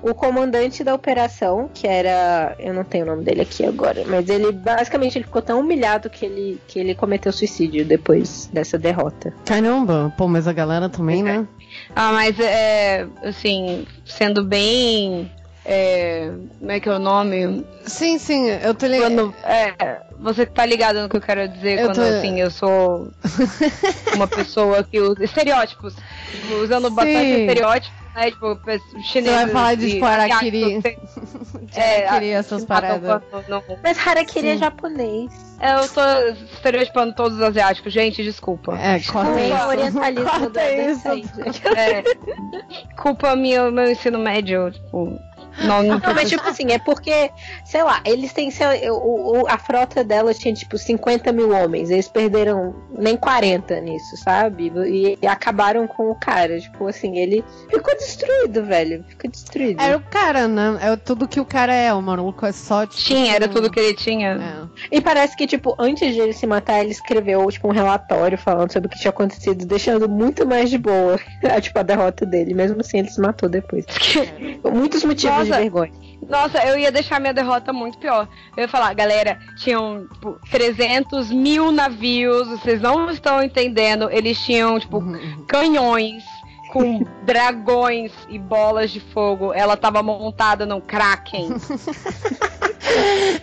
O 0.01 0.13
comandante 0.13 0.83
da 0.83 0.93
operação, 0.93 1.69
que 1.73 1.88
era. 1.88 2.55
Eu 2.60 2.73
não 2.73 2.83
tenho 2.83 3.03
o 3.03 3.07
nome 3.07 3.23
dele 3.23 3.41
aqui 3.41 3.65
agora, 3.65 4.03
mas 4.05 4.29
ele 4.29 4.51
basicamente 4.51 5.17
ele 5.17 5.25
ficou 5.25 5.41
tão 5.41 5.60
humilhado 5.60 6.10
que 6.10 6.25
ele, 6.25 6.62
que 6.67 6.79
ele 6.79 6.93
cometeu 6.95 7.31
suicídio 7.31 7.86
depois 7.86 8.47
dessa 8.53 8.77
derrota. 8.77 9.33
Caramba, 9.45 10.13
pô, 10.17 10.27
mas 10.27 10.47
a 10.47 10.53
galera 10.53 10.88
também, 10.88 11.23
né? 11.23 11.47
Ah, 11.95 12.12
mas 12.12 12.39
é. 12.39 13.07
Assim, 13.23 13.86
sendo 14.05 14.43
bem. 14.43 15.29
É, 15.69 16.31
como 16.60 16.71
é 16.71 16.79
que 16.79 16.88
é 16.88 16.93
o 16.93 16.99
nome? 16.99 17.65
Sim, 17.83 18.17
sim, 18.17 18.47
eu 18.49 18.73
tô 18.73 18.86
ligado. 18.88 19.33
É, 19.43 19.99
você 20.17 20.45
tá 20.45 20.65
ligado 20.65 21.01
no 21.01 21.10
que 21.10 21.17
eu 21.17 21.21
quero 21.21 21.45
dizer 21.49 21.79
Eu 21.79 21.88
quando 21.88 21.95
tô- 21.97 22.01
assim 22.03 22.39
eu 22.39 22.49
sou 22.49 23.12
uma 24.13 24.27
pessoa 24.27 24.81
que 24.83 24.99
usa 25.01 25.23
estereótipos, 25.25 25.93
tipo, 26.31 26.53
usando 26.53 26.89
bastante 26.89 27.27
Sim. 27.27 27.39
estereótipos, 27.41 27.97
né? 28.17 28.32
Tipo, 28.32 28.60
chineses. 29.03 29.36
vai 29.36 29.47
falar 29.47 29.75
de, 29.77 30.03
harakiri. 30.03 30.82
É, 31.75 32.01
É, 32.01 32.08
queria 32.10 32.38
essas 32.38 32.65
paradas. 32.65 33.21
não- 33.47 33.63
Mas 33.84 33.97
Harakiri 34.08 34.49
é 34.49 34.53
Sim. 34.53 34.60
japonês. 34.60 35.47
Eu 35.62 35.89
tô 35.89 36.01
estereotipando 36.53 37.13
todos 37.15 37.38
os 37.38 37.43
asiáticos, 37.43 37.91
gente, 37.91 38.23
desculpa. 38.23 38.77
É, 38.77 38.99
corta 39.01 39.39
é 39.39 39.49
isso. 39.49 39.67
orientalismo 39.67 40.30
Corta 40.30 40.49
da- 40.49 40.71
isso. 40.73 41.08
É, 41.75 42.03
culpa 43.01 43.36
minha, 43.36 43.69
meu 43.71 43.89
ensino 43.91 44.19
médio, 44.19 44.71
tipo. 44.71 45.17
Não, 45.63 45.82
não 45.84 46.00
Não, 46.00 46.13
mas 46.13 46.30
tipo 46.30 46.48
assim, 46.48 46.72
é 46.72 46.80
porque, 46.80 47.32
sei 47.65 47.84
lá, 47.84 48.00
eles 48.06 48.32
têm. 48.34 48.52
sei- 48.52 48.89
O, 48.89 49.41
o- 49.43 49.48
a 49.48 49.58
frota 49.58 50.04
dela 50.04 50.34
tinha 50.34 50.54
tipo 50.54 50.78
50 50.78 51.32
mil 51.32 51.52
homens. 51.52 51.89
Eles 51.89 52.08
perderam 52.08 52.76
nem 52.91 53.15
40 53.17 53.80
nisso, 53.80 54.15
sabe? 54.17 54.72
E, 54.88 55.17
e 55.22 55.28
acabaram 55.28 55.88
com 55.88 56.10
o 56.12 56.15
cara. 56.15 56.60
Tipo 56.60 56.88
assim, 56.88 57.17
ele 57.17 57.43
ficou 57.70 57.96
destruído, 57.96 58.63
velho. 58.63 59.04
Ficou 59.08 59.30
destruído. 59.30 59.82
Era 59.82 59.98
o 59.98 60.02
cara, 60.02 60.48
né? 60.48 60.78
É 60.82 60.96
tudo 60.96 61.28
que 61.28 61.39
o 61.39 61.46
cara 61.46 61.74
é, 61.74 61.93
o 61.93 62.02
maluco 62.02 62.46
é 62.46 62.52
só, 62.52 62.86
tipo... 62.86 63.02
Tinha, 63.02 63.34
era 63.36 63.48
tudo 63.48 63.70
que 63.72 63.80
ele 63.80 63.93
tinha. 63.96 64.70
É. 64.91 64.96
E 64.98 65.02
parece 65.02 65.36
que, 65.36 65.48
tipo, 65.48 65.76
antes 65.80 66.13
de 66.13 66.20
ele 66.20 66.34
se 66.34 66.46
matar, 66.46 66.80
ele 66.82 66.91
escreveu, 66.91 67.50
tipo, 67.52 67.67
um 67.67 67.72
relatório 67.72 68.38
falando 68.38 68.72
sobre 68.72 68.88
o 68.88 68.89
que 68.89 69.00
tinha 69.00 69.10
acontecido, 69.12 69.65
deixando 69.65 70.08
muito 70.10 70.46
mais 70.46 70.70
de 70.70 70.78
boa, 70.78 71.20
a, 71.43 71.60
tipo, 71.62 71.78
a 71.80 71.84
derrota 71.84 72.26
dele. 72.26 72.54
Mesmo 72.54 72.80
assim, 72.82 73.00
ele 73.00 73.10
se 73.10 73.20
matou 73.20 73.50
depois. 73.50 73.86
Muitos 74.72 75.04
motivos 75.04 75.46
de 75.47 75.51
Nossa. 75.51 75.62
vergonha. 75.62 75.91
Nossa, 76.27 76.57
eu 76.65 76.77
ia 76.77 76.91
deixar 76.91 77.19
minha 77.19 77.33
derrota 77.33 77.71
muito 77.71 77.97
pior. 77.97 78.27
Eu 78.55 78.63
ia 78.63 78.67
falar, 78.67 78.93
galera, 78.93 79.39
tinham 79.55 80.07
tipo, 80.07 80.39
300 80.51 81.31
mil 81.31 81.71
navios, 81.71 82.47
vocês 82.47 82.81
não 82.81 83.10
estão 83.10 83.41
entendendo. 83.41 84.10
Eles 84.12 84.39
tinham, 84.43 84.79
tipo, 84.79 85.01
canhões 85.47 86.23
com 86.71 87.03
dragões 87.23 88.12
e 88.27 88.38
bolas 88.38 88.91
de 88.91 88.99
fogo. 88.99 89.53
Ela 89.53 89.77
tava 89.77 90.03
montada 90.03 90.65
num 90.65 90.81
Kraken. 90.81 91.49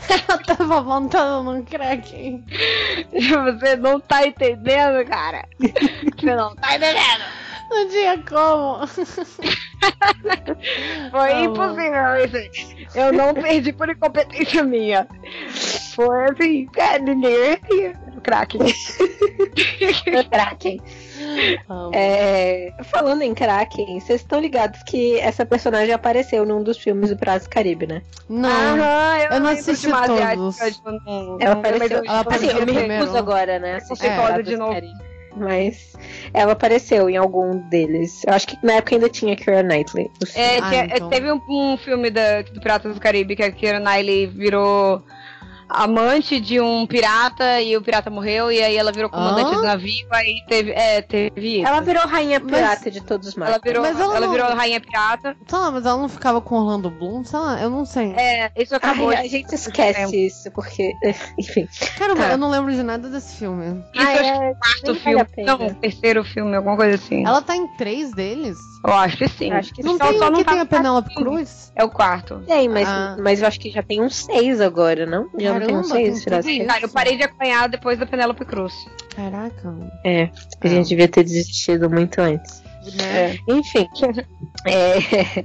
Ela 0.09 0.39
tava 0.39 0.83
montando 0.83 1.53
num 1.53 1.65
Kraken. 1.65 2.45
Você 3.13 3.77
não 3.77 4.01
tá 4.01 4.27
entendendo, 4.27 5.07
cara. 5.07 5.45
Você 6.19 6.35
não 6.35 6.55
tá 6.57 6.77
entendendo. 6.77 7.44
Não 7.71 7.89
tinha 7.89 8.23
como. 8.23 8.87
Foi 11.11 11.29
Tá 11.31 11.41
impossível 11.41 12.25
isso. 12.25 12.75
Eu 12.99 13.13
não 13.13 13.35
perdi 13.35 13.73
por 13.73 13.89
incompetência 13.89 14.63
minha. 14.63 15.07
Foi 15.95 16.25
assim, 16.31 16.67
é, 16.77 16.99
ninguém 16.99 17.59
o 18.17 18.21
Kraken. 18.21 18.61
Kraken. 20.31 20.81
Amo. 21.69 21.91
É, 21.95 22.73
falando 22.85 23.23
em 23.23 23.35
Kraken, 23.35 24.01
vocês 24.01 24.21
estão 24.23 24.41
ligados 24.41 24.83
que 24.85 25.19
essa 25.21 25.45
personagem 25.47 25.93
apareceu 25.95 26.45
num 26.47 26.63
dos 26.63 26.79
filmes 26.79 27.11
do 27.11 27.17
do 27.17 27.49
Caribe, 27.51 27.87
né? 27.87 28.03
Não. 28.29 28.49
Aham, 28.49 29.19
eu 29.19 29.41
não 29.41 29.49
lembro 29.51 29.55
de 29.65 29.71
assisti 29.71 29.87
asiática, 29.93 30.37
todos. 30.37 30.57
tipo, 30.57 30.91
não- 30.91 31.37
Ela 31.41 31.55
não- 31.55 31.61
apareceu. 31.61 31.99
eu- 31.99 32.05
ela 32.05 32.13
assim, 32.13 32.21
apareceu 32.21 32.51
eu 32.51 32.55
me 32.61 32.65
primeiro. 32.73 32.93
recuso 32.93 33.17
agora, 33.19 33.59
né? 33.59 33.77
Assistir 33.77 34.07
É. 34.07 34.17
De 34.43 34.57
novo. 34.57 34.73
Caribe. 34.73 35.14
Mas 35.37 35.95
ela 36.33 36.53
apareceu 36.53 37.11
em 37.11 37.17
algum 37.17 37.59
deles. 37.69 38.23
Eu 38.27 38.33
acho 38.35 38.47
que 38.47 38.57
na 38.63 38.75
época 38.75 38.95
ainda 38.95 39.09
tinha 39.09 39.35
Keira 39.35 39.63
Knightley. 39.63 40.11
É, 40.35 40.59
Ah, 40.59 40.69
tinha- 40.71 40.85
então. 40.87 41.09
Teve 41.11 41.33
um, 41.33 41.41
um 41.49 41.77
filme 41.77 42.11
da, 42.11 42.43
do 42.43 42.61
Piratas 42.61 42.95
do 42.95 43.01
Caribe 43.01 43.35
que 43.37 43.43
a 43.43 43.51
Keira 43.51 43.81
Knightley 43.81 44.27
virou 44.29 45.03
amante 45.75 46.39
de 46.41 46.61
um 46.61 46.87
pirata 46.87 47.61
e 47.61 47.77
o 47.77 47.83
pirata 47.83 48.11
morreu 48.11 48.51
e 48.51 48.63
aí 48.63 48.77
ela 48.77 48.93
virou 48.93 49.11
comandante 49.11 49.53
Ah? 49.53 49.57
do 49.57 49.63
navio, 49.63 50.07
aí 50.11 50.35
teve, 50.49 50.71
é, 50.73 51.03
teve 51.03 51.59
isso. 51.59 51.67
Ela 51.69 51.81
virou 51.81 52.07
rainha 52.07 52.41
Mas- 52.41 52.51
pirata 52.53 52.91
de 52.91 53.01
todos 53.01 53.29
os 53.29 53.35
mares. 53.35 53.55
Ela 53.55 53.63
virou, 53.65 53.83
Mas 53.83 53.99
ela 54.01 54.17
ela 54.17 54.27
não- 54.27 54.33
virou 54.33 54.49
rainha 54.55 54.81
pirata. 54.81 55.37
Sei 55.47 55.59
lá, 55.59 55.71
mas 55.71 55.85
ela 55.87 55.97
não 55.99 56.09
ficava 56.09 56.41
com 56.41 56.55
Orlando 56.57 56.91
Bloom? 56.91 57.25
Sei 57.25 57.39
lá, 57.39 57.61
eu 57.61 57.71
não 57.71 57.85
sei. 57.85 58.13
É, 58.17 58.51
isso 58.57 58.75
acabou. 58.75 59.11
Ai, 59.11 59.27
a 59.27 59.29
gente 59.29 59.55
esquece 59.55 60.27
isso, 60.27 60.51
porque. 60.53 60.93
Enfim. 61.39 61.67
Caramba, 61.99 62.23
tá. 62.25 62.31
eu 62.33 62.39
não 62.39 62.51
lembro 62.51 62.73
de 62.73 62.83
nada 62.83 63.09
desse 63.09 63.37
filme. 63.37 63.83
Isso 63.95 64.07
Ah, 64.07 64.13
acho 64.13 64.23
que 64.23 64.29
é, 64.29 64.35
é 64.35 64.51
o 64.51 64.55
quarto 64.57 64.95
filme. 64.95 65.25
vale. 65.47 65.47
Não, 65.69 65.75
terceiro 65.75 66.25
filme, 66.25 66.57
alguma 66.57 66.77
coisa 66.77 66.95
assim. 66.95 67.27
Ela 67.27 67.43
tá 67.43 67.57
em 67.57 67.67
três 67.77 68.13
deles? 68.13 68.57
Eu 68.87 68.93
acho 68.93 69.17
que 69.17 69.29
sim. 69.29 69.51
Acho 69.51 69.73
que 69.73 69.83
Não 69.83 69.97
Só- 69.97 70.09
tem 70.09 70.19
só 70.19 70.27
um 70.27 70.31
não 70.31 70.39
que 70.39 70.45
tá 70.45 70.53
tem 70.53 70.61
a 70.61 70.67
Penélope 70.67 71.15
quarto 71.15 71.31
Cruz? 71.31 71.73
É 71.75 71.85
o 71.85 71.89
quarto. 71.89 72.43
Tem, 72.47 72.69
mas, 72.69 72.87
Ah. 72.89 73.17
mas 73.19 73.41
eu 73.41 73.49
acho 73.49 73.59
que 73.61 73.71
já 73.71 73.83
tem 73.83 74.03
uns 74.03 74.15
seis 74.17 74.61
agora, 74.61 75.07
não? 75.07 75.29
Já 75.39 75.53
não 75.59 75.67
tem 75.67 75.77
uns 75.77 75.89
Caramba, 75.89 76.13
seis? 76.13 76.23
Será. 76.23 76.67
Cara, 76.67 76.83
eu 76.85 76.89
parei 76.91 77.17
de 77.17 77.23
acompanhar 77.23 77.69
depois 77.69 77.99
da 77.99 78.05
Penélope 78.07 78.45
Cruz. 78.45 78.75
Caraca. 79.15 79.75
É, 80.05 80.29
a 80.61 80.69
gente 80.69 80.89
devia 80.89 81.09
ter 81.09 81.23
desistido 81.25 81.89
muito 81.89 82.21
antes. 82.21 82.64
Né? 82.93 83.39
Enfim. 83.49 83.89
É, 84.67 85.45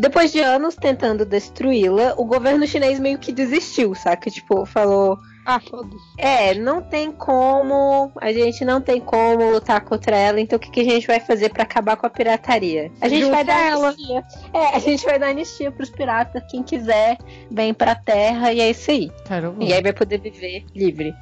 Depois 0.00 0.32
de 0.32 0.40
anos 0.40 0.74
tentando 0.74 1.24
destruí-la, 1.24 2.14
o 2.16 2.24
governo 2.24 2.66
chinês 2.66 2.98
meio 2.98 3.16
que 3.16 3.30
desistiu, 3.30 3.94
saca? 3.94 4.28
Tipo, 4.28 4.66
falou. 4.66 5.16
Ah, 5.46 5.60
foda-se. 5.60 5.94
É, 6.18 6.52
não 6.54 6.82
tem 6.82 7.12
como, 7.12 8.10
a 8.20 8.32
gente 8.32 8.64
não 8.64 8.80
tem 8.80 9.00
como 9.00 9.52
lutar 9.52 9.82
contra 9.82 10.16
ela, 10.16 10.40
então 10.40 10.56
o 10.56 10.60
que, 10.60 10.68
que 10.70 10.80
a 10.80 10.84
gente 10.84 11.06
vai 11.06 11.20
fazer 11.20 11.50
pra 11.50 11.62
acabar 11.62 11.96
com 11.96 12.06
a 12.06 12.10
pirataria? 12.10 12.90
A 13.00 13.08
gente 13.08 13.30
vai 13.30 13.44
dar 13.44 13.70
ela. 13.70 13.88
anistia. 13.90 14.24
É, 14.52 14.74
a 14.74 14.78
gente 14.80 15.04
vai 15.04 15.18
dar 15.18 15.28
anistia 15.28 15.70
pros 15.70 15.90
piratas, 15.90 16.42
quem 16.50 16.62
quiser 16.64 17.18
vem 17.50 17.72
pra 17.72 17.94
terra 17.94 18.52
e 18.52 18.58
é 18.60 18.70
isso 18.70 18.90
aí. 18.90 19.12
Caramba. 19.28 19.62
E 19.62 19.72
aí 19.72 19.80
vai 19.80 19.92
poder 19.92 20.18
viver 20.18 20.64
livre. 20.74 21.14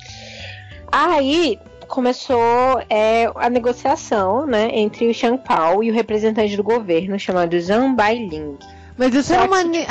Aí, 0.91 1.59
começou 1.93 2.83
é, 2.89 3.31
a 3.35 3.51
negociação, 3.51 4.47
né, 4.47 4.71
entre 4.73 5.07
o 5.11 5.13
Shang 5.15 5.37
Pao 5.39 5.85
e 5.85 5.91
o 5.91 5.95
representante 5.95 6.57
do 6.57 6.63
governo 6.63 7.19
chamado 7.19 7.61
Zhang 7.61 7.95
Bailing. 7.95 8.57
Mas 8.97 9.15
isso, 9.15 9.29
Só 9.29 9.35
era 9.35 9.45
uma, 9.45 9.63
que- 9.69 9.87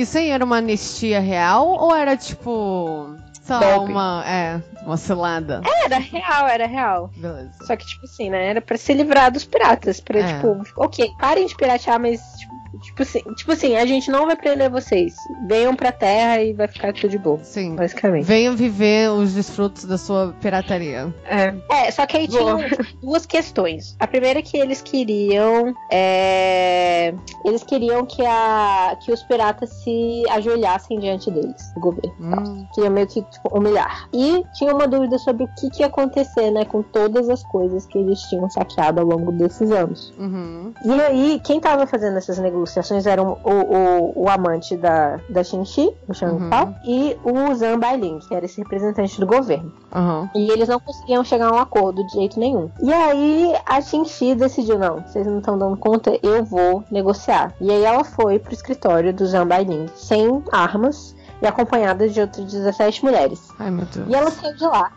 isso 0.00 0.16
aí 0.18 0.30
era 0.30 0.42
uma 0.42 0.56
anistia 0.56 1.20
real 1.20 1.68
ou 1.68 1.94
era 1.94 2.16
tipo. 2.16 3.14
Golpe. 3.46 3.92
uma. 3.92 4.24
É, 4.26 4.58
uma 4.86 4.96
cilada? 4.96 5.60
Era 5.84 5.98
real, 5.98 6.46
era 6.48 6.66
real. 6.66 7.10
Beleza. 7.14 7.50
Só 7.66 7.76
que, 7.76 7.86
tipo 7.86 8.04
assim, 8.06 8.30
né? 8.30 8.46
Era 8.46 8.62
pra 8.62 8.78
se 8.78 8.94
livrar 8.94 9.30
dos 9.30 9.44
piratas. 9.44 10.00
Pra, 10.00 10.18
É. 10.20 10.34
tipo, 10.34 10.62
ok, 10.78 11.10
parem 11.20 11.46
de 11.46 11.54
piratear, 11.54 12.00
mas, 12.00 12.20
tipo, 12.38 12.54
tipo 12.80 13.02
assim, 13.02 13.20
tipo 13.36 13.52
assim, 13.52 13.76
a 13.76 13.86
gente 13.86 14.10
não 14.10 14.26
vai 14.26 14.36
prender 14.36 14.70
vocês. 14.70 15.14
Venham 15.46 15.74
pra 15.74 15.92
terra 15.92 16.42
e 16.42 16.52
vai 16.52 16.68
ficar 16.68 16.92
tudo 16.92 17.10
de 17.10 17.18
boa. 17.18 17.38
Sim. 17.42 17.74
Basicamente. 17.76 18.24
Venham 18.24 18.56
viver 18.56 19.10
os 19.10 19.34
desfrutos 19.34 19.84
da 19.84 19.96
sua 19.98 20.34
pirataria. 20.40 21.14
É. 21.24 21.54
É, 21.70 21.90
só 21.90 22.06
que 22.06 22.16
aí 22.16 22.28
Boa. 22.28 22.56
tinha 22.56 22.78
duas 23.00 23.26
questões. 23.26 23.96
A 23.98 24.06
primeira 24.06 24.38
é 24.40 24.42
que 24.42 24.56
eles 24.56 24.82
queriam. 24.82 25.74
é, 25.90 27.14
Eles 27.44 27.62
queriam 27.62 28.04
que, 28.06 28.24
a... 28.24 28.96
que 29.04 29.12
os 29.12 29.22
piratas 29.22 29.70
se 29.70 30.22
ajoelhassem 30.30 30.98
diante 30.98 31.30
deles, 31.30 31.72
do 31.74 31.80
governo. 31.80 32.14
Hum. 32.20 32.66
Queria 32.74 32.90
meio 32.90 33.06
que 33.06 33.22
tipo, 33.22 33.56
humilhar. 33.56 34.08
E 34.12 34.42
tinha 34.54 34.74
uma 34.74 34.86
dúvida 34.88 35.18
sobre 35.18 35.44
o 35.44 35.48
que, 35.58 35.70
que 35.70 35.80
ia 35.82 35.86
acontecer, 35.86 36.50
né, 36.50 36.64
com 36.64 36.82
todas 36.82 37.28
as 37.28 37.42
coisas 37.44 37.86
que 37.86 37.98
eles 37.98 38.20
tinham 38.22 38.48
saqueado 38.50 39.00
ao 39.00 39.06
longo 39.06 39.32
desses 39.32 39.70
anos. 39.70 40.12
Uhum. 40.18 40.72
E 40.84 40.92
aí, 41.00 41.40
quem 41.44 41.60
tava 41.60 41.86
fazendo 41.86 42.16
essas 42.18 42.38
negociações 42.38 42.63
eram 43.06 43.38
o, 43.44 43.50
o, 43.50 44.24
o 44.24 44.28
amante 44.28 44.76
da, 44.76 45.20
da 45.28 45.42
Xinxi, 45.42 45.94
o 46.08 46.14
Shang 46.14 46.34
Uhum. 46.34 46.50
Pao, 46.50 46.74
e 46.84 47.16
o 47.22 47.54
Zhang 47.54 47.78
Bailing, 47.78 48.18
que 48.20 48.34
era 48.34 48.44
esse 48.44 48.60
representante 48.60 49.20
do 49.20 49.26
governo. 49.26 49.72
Aham. 49.92 50.28
E 50.34 50.50
eles 50.50 50.68
não 50.68 50.80
conseguiam 50.80 51.22
chegar 51.24 51.48
a 51.48 51.54
um 51.54 51.58
acordo 51.58 52.04
de 52.06 52.12
jeito 52.12 52.38
nenhum. 52.38 52.70
E 52.82 52.92
aí 52.92 53.54
a 53.66 53.80
Xinxi 53.80 54.34
decidiu: 54.34 54.78
não, 54.78 55.00
vocês 55.00 55.26
não 55.26 55.38
estão 55.38 55.58
dando 55.58 55.76
conta, 55.76 56.18
eu 56.22 56.44
vou 56.44 56.84
negociar. 56.90 57.54
E 57.60 57.70
aí 57.70 57.84
ela 57.84 58.04
foi 58.04 58.38
pro 58.38 58.52
escritório 58.52 59.12
do 59.12 59.26
Zhang 59.26 59.48
Bailing, 59.48 59.86
sem 59.94 60.42
armas 60.52 61.14
e 61.40 61.46
acompanhada 61.46 62.08
de 62.08 62.20
outras 62.20 62.50
17 62.50 63.04
mulheres. 63.04 63.48
Ai, 63.58 63.70
meu 63.70 63.86
Deus. 63.86 64.08
E 64.08 64.14
ela 64.14 64.30
saiu 64.30 64.56
de 64.56 64.64
lá, 64.64 64.92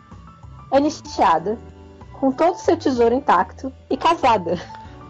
anistiada, 0.72 1.58
com 2.20 2.32
todo 2.32 2.54
o 2.54 2.58
seu 2.58 2.76
tesouro 2.76 3.14
intacto 3.14 3.72
e 3.90 3.96
casada. 3.96 4.58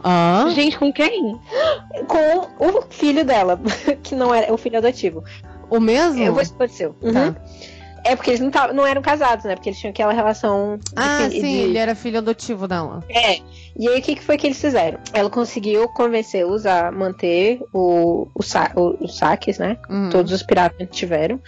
Hã? 0.05 0.51
Gente, 0.55 0.79
com 0.79 0.93
quem? 0.93 1.39
Com 2.07 2.47
o 2.79 2.83
filho 2.91 3.25
dela, 3.25 3.61
que 4.03 4.15
não 4.15 4.35
era 4.35 4.53
o 4.53 4.57
filho 4.59 4.79
adotivo. 4.79 5.23
O 5.71 5.81
mesmo? 5.81 6.23
Eu 6.23 6.33
vou 6.33 6.43
esclarecer. 6.43 6.91
Uhum. 7.03 7.13
Tá. 7.13 7.35
É 8.05 8.15
porque 8.17 8.31
eles 8.31 8.41
não, 8.41 8.51
tavam- 8.51 8.75
não 8.75 8.87
eram 8.87 9.03
casados, 9.03 9.45
né? 9.45 9.55
Porque 9.55 9.69
eles 9.69 9.79
tinham 9.79 9.91
aquela 9.91 10.13
relação. 10.13 10.79
de 10.79 10.83
Ah, 10.97 11.27
fi- 11.29 11.41
sim, 11.41 11.41
de- 11.41 11.57
ele 11.59 11.79
era 11.79 11.95
filho 11.95 12.19
adotivo 12.19 12.67
dela. 12.67 13.05
É. 13.11 13.41
E 13.77 13.87
aí, 13.89 13.99
o 13.99 14.03
que, 14.03 14.15
que 14.15 14.23
foi 14.23 14.39
que 14.39 14.47
eles 14.47 14.59
fizeram? 14.61 14.99
Ela 15.13 15.29
conseguiu 15.29 15.87
convencê-los 15.89 16.65
a 16.65 16.91
manter 16.91 17.61
o, 17.73 18.29
o 18.35 18.43
sa- 18.43 18.71
o- 18.77 18.97
os 19.05 19.19
saques, 19.19 19.59
né? 19.59 19.77
Uhum. 19.91 20.09
Todos 20.11 20.33
os 20.33 20.43
piratas 20.43 20.89
tiveram. 20.91 21.39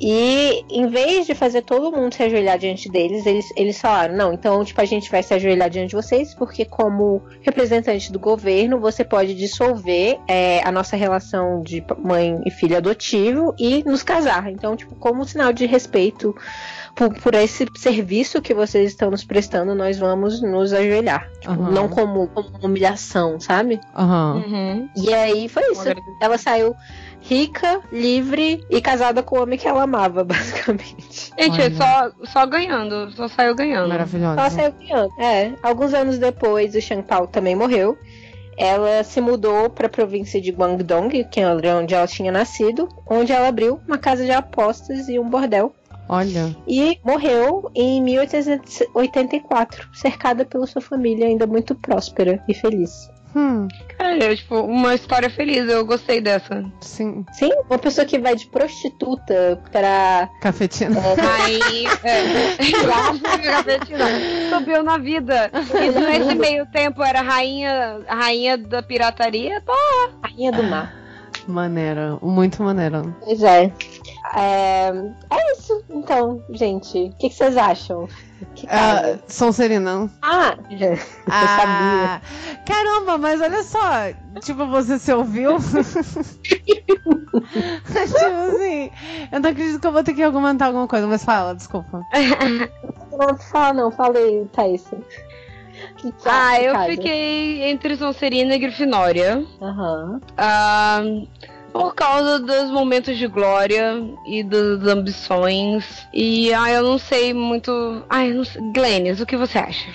E 0.00 0.64
em 0.68 0.88
vez 0.88 1.26
de 1.26 1.34
fazer 1.34 1.62
todo 1.62 1.94
mundo 1.96 2.14
se 2.14 2.22
ajoelhar 2.22 2.58
diante 2.58 2.90
deles, 2.90 3.24
eles, 3.24 3.46
eles 3.56 3.80
falaram: 3.80 4.14
não, 4.14 4.32
então, 4.32 4.62
tipo, 4.64 4.80
a 4.80 4.84
gente 4.84 5.10
vai 5.10 5.22
se 5.22 5.32
ajoelhar 5.32 5.70
diante 5.70 5.90
de 5.90 5.96
vocês, 5.96 6.34
porque, 6.34 6.64
como 6.64 7.22
representante 7.42 8.12
do 8.12 8.18
governo, 8.18 8.78
você 8.78 9.04
pode 9.04 9.34
dissolver 9.34 10.18
é, 10.28 10.60
a 10.64 10.70
nossa 10.70 10.96
relação 10.96 11.62
de 11.62 11.84
mãe 11.98 12.40
e 12.44 12.50
filho 12.50 12.76
adotivo 12.76 13.54
e 13.58 13.82
nos 13.84 14.02
casar. 14.02 14.50
Então, 14.50 14.76
tipo, 14.76 14.94
como 14.96 15.24
sinal 15.24 15.52
de 15.52 15.66
respeito 15.66 16.34
por, 16.94 17.12
por 17.14 17.34
esse 17.34 17.66
serviço 17.76 18.40
que 18.42 18.54
vocês 18.54 18.90
estão 18.90 19.10
nos 19.10 19.24
prestando, 19.24 19.74
nós 19.74 19.98
vamos 19.98 20.42
nos 20.42 20.72
ajoelhar. 20.72 21.30
Tipo, 21.40 21.52
Aham. 21.52 21.70
Não 21.70 21.88
como, 21.88 22.26
como 22.28 22.48
humilhação, 22.62 23.38
sabe? 23.38 23.80
Aham. 23.94 24.44
Uhum. 24.46 24.88
E 24.96 25.12
aí 25.12 25.48
foi 25.48 25.72
isso. 25.72 25.84
Ela 26.20 26.38
saiu 26.38 26.74
rica, 27.28 27.80
livre 27.92 28.64
e 28.70 28.80
casada 28.80 29.22
com 29.22 29.38
o 29.38 29.42
homem 29.42 29.58
que 29.58 29.66
ela 29.66 29.82
amava, 29.82 30.22
basicamente. 30.24 31.32
Gente, 31.38 31.60
Olha. 31.60 31.74
só, 31.74 32.10
só 32.24 32.46
ganhando. 32.46 33.10
Só 33.12 33.28
saiu 33.28 33.54
ganhando. 33.54 33.88
Maravilhosa. 33.88 34.40
Ela 34.40 34.50
saiu 34.50 34.72
ganhando. 34.72 35.20
É. 35.20 35.52
Alguns 35.62 35.92
anos 35.92 36.18
depois, 36.18 36.74
o 36.74 36.80
Shang 36.80 37.02
Pao 37.02 37.26
também 37.26 37.54
morreu. 37.54 37.98
Ela 38.56 39.04
se 39.04 39.20
mudou 39.20 39.68
para 39.68 39.86
a 39.86 39.90
província 39.90 40.40
de 40.40 40.50
Guangdong, 40.50 41.24
que 41.24 41.40
era 41.40 41.76
onde 41.76 41.94
ela 41.94 42.06
tinha 42.06 42.32
nascido, 42.32 42.88
onde 43.06 43.30
ela 43.30 43.48
abriu 43.48 43.78
uma 43.86 43.98
casa 43.98 44.24
de 44.24 44.32
apostas 44.32 45.08
e 45.08 45.18
um 45.18 45.28
bordel. 45.28 45.74
Olha. 46.08 46.56
E 46.66 46.98
morreu 47.04 47.70
em 47.74 48.00
1884, 48.00 49.88
cercada 49.92 50.44
pela 50.44 50.66
sua 50.66 50.80
família, 50.80 51.26
ainda 51.26 51.46
muito 51.46 51.74
próspera 51.74 52.42
e 52.48 52.54
feliz. 52.54 53.10
Hum, 53.36 53.68
Cara, 53.98 54.34
tipo, 54.34 54.60
uma 54.60 54.94
história 54.94 55.28
feliz. 55.28 55.68
Eu 55.68 55.84
gostei 55.84 56.22
dessa. 56.22 56.64
sim. 56.80 57.22
Sim, 57.32 57.50
uma 57.68 57.78
pessoa 57.78 58.06
que 58.06 58.18
vai 58.18 58.34
de 58.34 58.46
prostituta 58.46 59.60
pra. 59.70 60.28
Cafetina. 60.40 60.98
Aí, 61.44 61.84
é, 62.02 62.56
subiu 64.48 64.82
na 64.82 64.96
vida. 64.96 65.50
E 65.74 65.90
nesse 66.00 66.34
meio 66.34 66.64
tempo 66.66 67.02
era 67.02 67.20
rainha, 67.20 68.00
rainha 68.06 68.56
da 68.56 68.82
pirataria. 68.82 69.60
Pô, 69.60 69.72
Rainha 70.22 70.52
do 70.52 70.62
Mar. 70.62 70.94
Maneira. 71.46 72.18
Muito 72.22 72.62
maneira. 72.62 73.02
Pois 73.22 73.42
é. 73.42 73.70
É, 74.34 74.88
é 75.30 75.52
isso, 75.52 75.84
então, 75.90 76.42
gente. 76.50 76.98
O 76.98 77.12
que, 77.16 77.28
que 77.28 77.34
vocês 77.34 77.56
acham? 77.56 78.08
Que 78.54 78.66
Ah, 78.68 79.00
casa? 79.00 79.20
Sonserina. 79.28 80.10
Ah, 80.22 80.56
eu 81.42 81.48
sabia. 81.48 82.10
Ah, 82.16 82.20
caramba, 82.64 83.18
mas 83.18 83.40
olha 83.40 83.62
só. 83.62 83.78
Tipo, 84.40 84.66
você 84.68 84.98
se 84.98 85.12
ouviu? 85.12 85.56
tipo 85.66 85.78
assim. 88.16 88.90
Eu 89.32 89.40
não 89.40 89.50
acredito 89.50 89.80
que 89.80 89.86
eu 89.86 89.92
vou 89.92 90.04
ter 90.04 90.14
que 90.14 90.22
argumentar 90.22 90.66
alguma 90.66 90.86
coisa, 90.86 91.06
mas 91.06 91.24
fala, 91.24 91.54
desculpa. 91.54 92.06
Não 93.18 93.36
fala, 93.38 93.72
não. 93.72 93.90
Falei, 93.90 94.44
Thaís. 94.52 94.84
Que 95.96 96.12
que 96.12 96.28
Ah, 96.28 96.60
eu 96.60 96.74
casa? 96.74 96.90
fiquei 96.90 97.62
entre 97.64 97.96
Sonserina 97.96 98.54
e 98.54 98.58
Grifinória. 98.58 99.42
Aham. 99.60 100.20
Ah, 100.36 101.00
por 101.76 101.94
causa 101.94 102.38
dos 102.38 102.70
momentos 102.70 103.18
de 103.18 103.26
glória 103.26 104.02
e 104.24 104.42
das 104.42 104.82
ambições. 104.86 106.08
E 106.12 106.52
ah, 106.54 106.70
eu 106.70 106.82
não 106.82 106.98
sei 106.98 107.34
muito. 107.34 108.02
Ai, 108.08 108.30
eu 108.30 108.36
não 108.36 108.44
sei. 108.44 108.62
Glennis, 108.72 109.20
o 109.20 109.26
que 109.26 109.36
você 109.36 109.58
acha? 109.58 109.90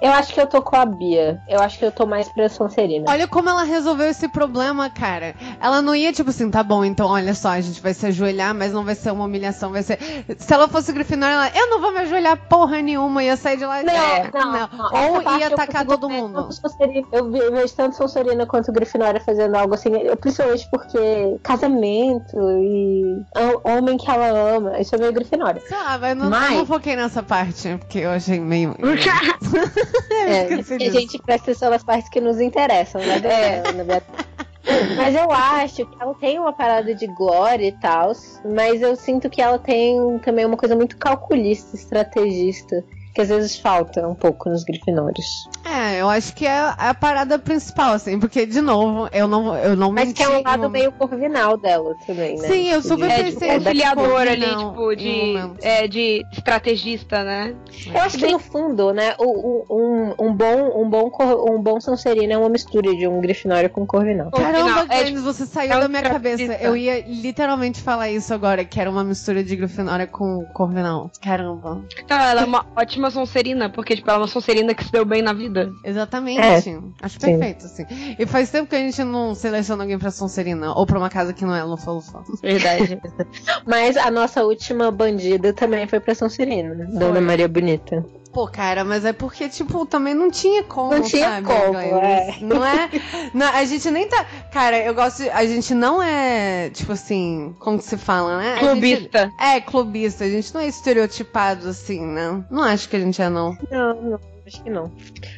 Eu 0.00 0.12
acho 0.12 0.32
que 0.32 0.40
eu 0.40 0.46
tô 0.46 0.62
com 0.62 0.76
a 0.76 0.84
Bia. 0.86 1.40
Eu 1.48 1.60
acho 1.60 1.78
que 1.78 1.84
eu 1.84 1.90
tô 1.92 2.06
mais 2.06 2.28
pra 2.28 2.48
Sonserina. 2.48 3.04
Olha 3.08 3.26
como 3.26 3.48
ela 3.48 3.62
resolveu 3.64 4.06
esse 4.08 4.28
problema, 4.28 4.88
cara. 4.88 5.34
Ela 5.60 5.82
não 5.82 5.94
ia, 5.94 6.12
tipo 6.12 6.30
assim, 6.30 6.50
tá 6.50 6.62
bom, 6.62 6.84
então 6.84 7.08
olha 7.08 7.34
só, 7.34 7.48
a 7.50 7.60
gente 7.60 7.80
vai 7.80 7.92
se 7.94 8.06
ajoelhar, 8.06 8.54
mas 8.54 8.72
não 8.72 8.84
vai 8.84 8.94
ser 8.94 9.10
uma 9.10 9.24
humilhação, 9.24 9.70
vai 9.72 9.82
ser. 9.82 9.98
Se 10.38 10.52
ela 10.54 10.68
fosse 10.68 10.92
Grifinória, 10.92 11.34
ela, 11.34 11.50
eu 11.54 11.70
não 11.70 11.80
vou 11.80 11.92
me 11.92 11.98
ajoelhar 11.98 12.36
porra 12.48 12.80
nenhuma, 12.80 13.22
ia 13.24 13.36
sair 13.36 13.56
de 13.56 13.64
lá. 13.64 13.82
Não, 13.82 13.92
É, 13.92 14.30
não, 14.32 14.52
não. 14.52 15.14
Ou 15.14 15.38
ia 15.38 15.46
atacar 15.48 15.84
todo 15.84 16.08
ver 16.08 16.14
mundo. 16.20 16.48
Eu 17.12 17.30
ve- 17.30 17.50
vejo 17.50 17.74
tanto 17.74 17.96
Sonserina 17.96 18.46
quanto 18.46 18.72
Grifinória 18.72 19.20
fazendo 19.20 19.54
algo 19.56 19.74
assim, 19.74 19.90
eu- 19.94 20.16
principalmente 20.16 20.68
porque 20.70 21.38
casamento 21.42 22.36
e 22.60 23.22
homem 23.64 23.96
que 23.96 24.10
ela 24.10 24.28
ama, 24.56 24.78
isso 24.80 24.94
é 24.94 24.98
meio 24.98 25.12
Grifinória. 25.12 25.60
Sei 25.66 25.76
lá, 25.76 25.98
mas 25.98 26.16
não, 26.16 26.30
Mas- 26.30 26.52
eu 26.52 26.58
não 26.58 26.66
foquei 26.66 26.94
nessa 26.96 27.22
parte, 27.22 27.76
porque 27.78 27.98
eu 27.98 28.10
achei 28.10 28.38
meio. 28.38 28.74
É, 30.10 30.52
esqueci 30.52 30.76
que 30.78 30.88
a 30.88 31.00
gente 31.00 31.18
presta 31.22 31.50
atenção 31.50 31.70
nas 31.70 31.82
partes 31.82 32.08
que 32.10 32.20
nos 32.20 32.40
interessam, 32.40 33.00
né? 33.00 33.16
É. 33.24 33.62
na 33.62 33.84
verdade. 33.84 34.04
Mas 34.96 35.14
eu 35.14 35.30
acho 35.32 35.86
que 35.86 35.96
ela 36.02 36.14
tem 36.14 36.38
uma 36.38 36.52
parada 36.52 36.94
de 36.94 37.06
glória 37.06 37.66
e 37.66 37.72
tal, 37.72 38.12
mas 38.44 38.82
eu 38.82 38.94
sinto 38.96 39.30
que 39.30 39.40
ela 39.40 39.58
tem 39.58 40.18
também 40.18 40.44
uma 40.44 40.56
coisa 40.56 40.76
muito 40.76 40.96
calculista, 40.98 41.74
estrategista, 41.74 42.84
que 43.18 43.22
às 43.22 43.28
vezes 43.30 43.58
falta 43.58 44.06
um 44.06 44.14
pouco 44.14 44.48
nos 44.48 44.62
grifinórios. 44.62 45.48
É, 45.66 46.00
eu 46.00 46.08
acho 46.08 46.32
que 46.36 46.46
é 46.46 46.72
a 46.78 46.94
parada 46.94 47.36
principal, 47.36 47.92
assim, 47.94 48.16
porque, 48.20 48.46
de 48.46 48.60
novo, 48.60 49.08
eu 49.12 49.26
não, 49.26 49.56
eu 49.56 49.74
não 49.74 49.90
Mas 49.90 50.06
menti. 50.06 50.18
que 50.18 50.22
é 50.22 50.28
um 50.38 50.42
lado 50.44 50.70
meio 50.70 50.92
corvinal 50.92 51.56
dela 51.56 51.96
também, 52.06 52.36
né? 52.38 52.46
Sim, 52.48 52.68
eu 52.70 52.80
super 52.80 53.10
É, 53.10 53.24
pensei 53.24 53.32
tipo, 53.32 53.44
assim, 53.44 53.58
conciliador 53.58 54.20
ali, 54.20 54.56
tipo, 54.56 54.94
de, 54.94 55.34
é, 55.60 55.88
de 55.88 56.24
estrategista, 56.30 57.24
né? 57.24 57.56
Eu 57.92 58.02
acho 58.02 58.18
que 58.18 58.30
no 58.30 58.38
fundo, 58.38 58.92
né, 58.92 59.16
o, 59.18 59.64
um, 59.68 60.14
um 60.28 60.32
bom 60.32 60.80
um 60.80 60.88
bom 60.88 61.10
cor- 61.10 61.50
um 61.50 61.60
bom 61.60 61.80
Sonserino 61.80 62.32
é 62.32 62.38
uma 62.38 62.48
mistura 62.48 62.94
de 62.94 63.08
um 63.08 63.20
Grifinório 63.20 63.68
com 63.68 63.82
um 63.82 63.86
Corvinal. 63.86 64.30
Caramba, 64.30 64.82
final, 64.82 64.84
é, 64.90 65.02
Glennis, 65.02 65.22
você 65.22 65.44
saiu 65.44 65.72
é 65.72 65.76
um 65.76 65.80
da 65.80 65.88
minha 65.88 66.02
cabeça. 66.02 66.54
Eu 66.60 66.76
ia 66.76 67.00
literalmente 67.04 67.80
falar 67.82 68.10
isso 68.10 68.32
agora, 68.32 68.64
que 68.64 68.80
era 68.80 68.88
uma 68.88 69.02
mistura 69.02 69.42
de 69.42 69.56
Grifinória 69.56 70.06
com 70.06 70.44
Corvinal. 70.54 71.10
Caramba. 71.20 71.82
Então, 71.98 72.16
ela 72.16 72.42
é 72.42 72.44
uma 72.44 72.64
ótima 72.76 73.07
Sonserina, 73.10 73.70
porque, 73.70 73.96
tipo, 73.96 74.08
ela 74.08 74.18
é 74.18 74.22
uma 74.22 74.28
Sonserina 74.28 74.74
que 74.74 74.84
se 74.84 74.92
deu 74.92 75.04
bem 75.04 75.22
na 75.22 75.32
vida. 75.32 75.72
Exatamente. 75.84 76.40
É, 76.40 76.56
Acho 77.02 77.20
sim. 77.20 77.20
perfeito, 77.20 77.66
assim. 77.66 77.84
E 78.18 78.26
faz 78.26 78.50
tempo 78.50 78.68
que 78.68 78.76
a 78.76 78.80
gente 78.80 79.02
não 79.04 79.34
seleciona 79.34 79.84
alguém 79.84 79.98
pra 79.98 80.10
Sonserina, 80.10 80.72
ou 80.72 80.86
pra 80.86 80.98
uma 80.98 81.10
casa 81.10 81.32
que 81.32 81.44
não 81.44 81.54
é 81.54 81.62
Lufa-Lufa. 81.62 82.22
Verdade. 82.42 83.00
Mas 83.66 83.96
a 83.96 84.10
nossa 84.10 84.44
última 84.44 84.90
bandida 84.90 85.52
também 85.52 85.86
foi 85.86 86.00
pra 86.00 86.14
Sonserino, 86.14 86.74
né? 86.74 86.86
Dona 86.92 87.20
Maria 87.20 87.48
Bonita. 87.48 88.04
Pô, 88.38 88.46
cara, 88.46 88.84
mas 88.84 89.04
é 89.04 89.12
porque, 89.12 89.48
tipo, 89.48 89.84
também 89.84 90.14
não 90.14 90.30
tinha 90.30 90.62
como, 90.62 90.92
Não 90.94 91.02
tinha 91.02 91.28
sabe, 91.28 91.46
como, 91.48 91.76
é. 91.76 92.36
Não 92.40 92.64
é. 92.64 92.88
não, 93.34 93.48
a 93.48 93.64
gente 93.64 93.90
nem 93.90 94.06
tá. 94.06 94.24
Cara, 94.52 94.78
eu 94.78 94.94
gosto. 94.94 95.24
de- 95.24 95.30
A 95.30 95.44
gente 95.44 95.74
não 95.74 96.00
é, 96.00 96.70
tipo 96.70 96.92
assim, 96.92 97.52
como 97.58 97.78
que 97.78 97.84
se 97.84 97.96
fala, 97.96 98.38
né? 98.38 98.52
A 98.52 98.56
gente- 98.58 98.68
Clubista. 98.70 99.32
é, 99.40 99.60
clubista. 99.60 100.22
A 100.24 100.28
gente 100.30 100.54
não 100.54 100.60
é 100.60 100.68
estereotipado 100.68 101.68
assim, 101.68 102.00
né? 102.00 102.44
Não 102.48 102.62
acho 102.62 102.88
que 102.88 102.94
a 102.94 103.00
gente 103.00 103.20
é, 103.20 103.28
não. 103.28 103.58
Não, 103.70 104.02
não, 104.02 104.20
acho 104.48 104.62
que 104.62 104.70
não. 104.70 104.90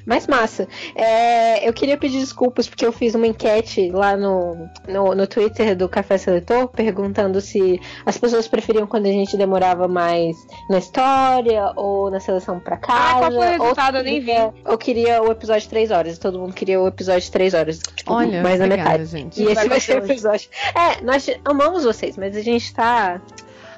Mas 0.07 0.27
massa. 0.27 0.67
É, 0.95 1.69
eu 1.69 1.73
queria 1.73 1.97
pedir 1.97 2.19
desculpas 2.21 2.69
porque 2.69 2.85
eu 2.87 2.93
fiz 2.93 3.15
uma 3.15 3.27
enquete 3.27 3.91
lá 3.91 4.17
no, 4.17 4.69
no, 4.89 5.15
no 5.15 5.27
Twitter 5.27 5.77
do 5.77 5.89
Café 5.89 6.17
Seletor 6.19 6.69
perguntando 6.69 7.41
se 7.41 7.81
as 8.07 8.17
pessoas 8.17 8.49
preferiam 8.49 8.87
quando 8.87 9.07
a 9.07 9.11
gente 9.13 9.37
demorava 9.37 9.87
mais 9.89 10.37
na 10.69 10.79
história 10.79 11.73
ou 11.77 12.11
na 12.11 12.21
seleção 12.21 12.59
pra 12.61 12.77
casa. 12.77 12.99
Ah, 13.01 13.19
qual 13.19 13.33
foi 13.33 13.39
o 13.39 13.43
ou 13.43 13.51
resultado? 13.63 13.99
Eu 13.99 14.05
nem 14.05 14.21
queria- 14.21 14.55
Eu 14.65 14.79
queria 14.79 15.23
o 15.23 15.31
episódio 15.31 15.63
de 15.63 15.69
3 15.69 15.91
horas. 15.91 16.19
Todo 16.19 16.39
mundo 16.39 16.53
queria 16.55 16.81
o 16.81 16.87
episódio 16.87 17.21
de 17.23 17.31
3 17.31 17.55
horas. 17.55 17.79
Tipo, 17.97 18.13
Olha, 18.15 18.43
mais 18.43 18.59
na 18.59 18.65
obrigada, 18.67 18.91
metade. 18.91 19.11
gente. 19.11 19.43
E 19.43 19.47
esse 19.47 19.69
vai 19.69 19.81
ser 19.81 20.01
o 20.01 20.05
episódio. 20.05 20.49
É, 20.75 21.03
nós 21.03 21.29
amamos 21.45 21.85
vocês, 21.85 22.17
mas 22.17 22.37
a 22.37 22.41
gente 22.43 22.73
tá. 22.73 23.21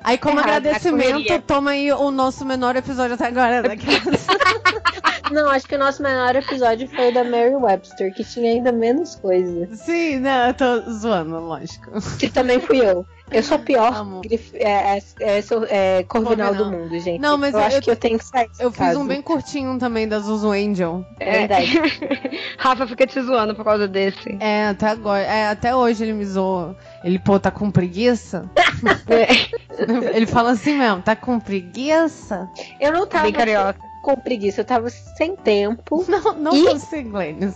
Aí, 0.05 0.18
como 0.18 0.40
Errado, 0.40 0.66
agradecimento, 0.66 1.40
toma 1.42 1.71
aí 1.71 1.92
o 1.92 2.11
nosso 2.11 2.45
menor 2.45 2.75
episódio 2.75 3.14
até 3.14 3.27
agora. 3.29 3.62
Daquelas... 3.68 4.27
Não, 5.33 5.49
acho 5.49 5.66
que 5.66 5.75
o 5.75 5.79
nosso 5.79 6.03
menor 6.03 6.37
episódio 6.37 6.87
foi 6.88 7.09
o 7.11 7.14
da 7.14 7.25
Mary 7.25 7.55
Webster, 7.55 8.12
que 8.14 8.23
tinha 8.25 8.51
ainda 8.53 8.71
menos 8.71 9.14
coisa. 9.16 9.68
Sim, 9.75 10.18
não, 10.21 10.47
eu 10.49 10.55
tô 10.55 10.90
zoando, 10.90 11.38
lógico. 11.40 11.90
Que 12.18 12.29
também 12.29 12.61
fui 12.61 12.81
eu. 12.81 13.07
Eu 13.31 13.42
sou 13.42 13.57
a 13.57 13.61
pior 13.61 14.21
grif- 14.21 14.55
é, 14.57 14.99
é, 14.99 15.03
é, 15.21 15.40
sou, 15.42 15.64
é, 15.71 16.03
corvinal 16.03 16.55
do 16.55 16.66
mundo, 16.71 16.99
gente. 17.01 17.18
Não, 17.18 17.38
mas 17.38 17.55
eu, 17.55 17.61
eu- 17.61 17.66
acho 17.66 17.77
eu- 17.79 17.83
que 17.83 17.90
eu 17.90 17.97
tenho 17.97 18.18
que 18.18 18.25
sair. 18.27 18.47
Eu 18.61 18.71
fiz 18.71 18.95
um 18.95 19.07
bem 19.07 19.23
curtinho 19.23 19.79
também 19.79 20.07
da 20.07 20.18
Zuzu 20.18 20.51
Angel. 20.51 21.03
É 21.18 21.38
verdade. 21.47 21.73
Rafa 22.59 22.87
fica 22.87 23.07
te 23.07 23.18
zoando 23.23 23.55
por 23.55 23.64
causa 23.64 23.88
desse. 23.88 24.37
É, 24.38 24.66
até 24.66 24.88
agora. 24.88 25.23
É, 25.23 25.49
até 25.49 25.75
hoje 25.75 26.03
ele 26.05 26.12
me 26.12 26.27
zoou. 26.27 26.77
Ele, 27.03 27.18
pô, 27.18 27.40
tá 27.40 27.51
com 27.51 27.71
preguiça? 27.71 28.51
ele 30.14 30.27
fala 30.27 30.51
assim 30.51 30.77
mesmo, 30.77 31.01
tá 31.01 31.16
com 31.16 31.40
preguiça? 31.40 32.51
Eu 32.79 32.92
não 32.92 33.07
tava 33.07 33.25
Bem 33.25 33.33
carioca. 33.33 33.81
Com 34.02 34.14
preguiça, 34.16 34.60
eu 34.60 34.64
tava 34.64 34.90
sem 34.90 35.34
tempo. 35.36 36.04
Não, 36.10 36.34
não 36.34 36.54
Ih! 36.56 36.64
você, 36.64 37.02
Glennis. 37.02 37.54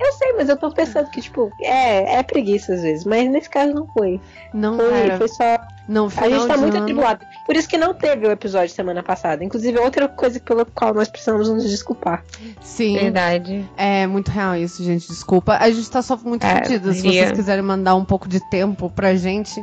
Eu 0.00 0.12
sei, 0.14 0.32
mas 0.34 0.48
eu 0.48 0.56
tô 0.56 0.70
pensando 0.72 1.10
que, 1.10 1.20
tipo, 1.20 1.50
é, 1.60 2.14
é 2.18 2.22
preguiça 2.22 2.72
às 2.74 2.82
vezes. 2.82 3.04
Mas 3.04 3.28
nesse 3.30 3.50
caso 3.50 3.74
não 3.74 3.86
foi. 3.88 4.20
Não, 4.54 4.76
Foi, 4.78 4.90
cara. 4.90 5.18
foi 5.18 5.28
só. 5.28 5.58
Não, 5.88 6.06
A 6.06 6.28
gente 6.28 6.46
tá 6.46 6.56
muito 6.56 6.74
ano- 6.74 6.82
atribulado. 6.84 7.26
Por 7.44 7.56
isso 7.56 7.68
que 7.68 7.76
não 7.76 7.92
teve 7.92 8.26
o 8.26 8.30
episódio 8.30 8.72
semana 8.74 9.02
passada. 9.02 9.42
Inclusive, 9.44 9.78
outra 9.80 10.08
coisa 10.08 10.38
pela 10.40 10.64
qual 10.64 10.94
nós 10.94 11.08
precisamos 11.08 11.48
nos 11.48 11.68
desculpar. 11.68 12.22
Sim, 12.60 12.94
Verdade. 12.98 13.68
é 13.76 14.06
muito 14.06 14.30
real 14.30 14.54
isso, 14.56 14.82
gente. 14.84 15.08
Desculpa. 15.08 15.56
A 15.60 15.68
gente 15.70 15.90
tá 15.90 16.00
só 16.00 16.16
muito 16.16 16.44
É, 16.46 16.62
fodido. 16.62 16.92
Se 16.94 17.02
vocês 17.02 17.32
quiserem 17.32 17.62
mandar 17.64 17.96
um 17.96 18.04
pouco 18.04 18.28
de 18.28 18.38
tempo 18.48 18.88
pra 18.90 19.14
gente. 19.16 19.60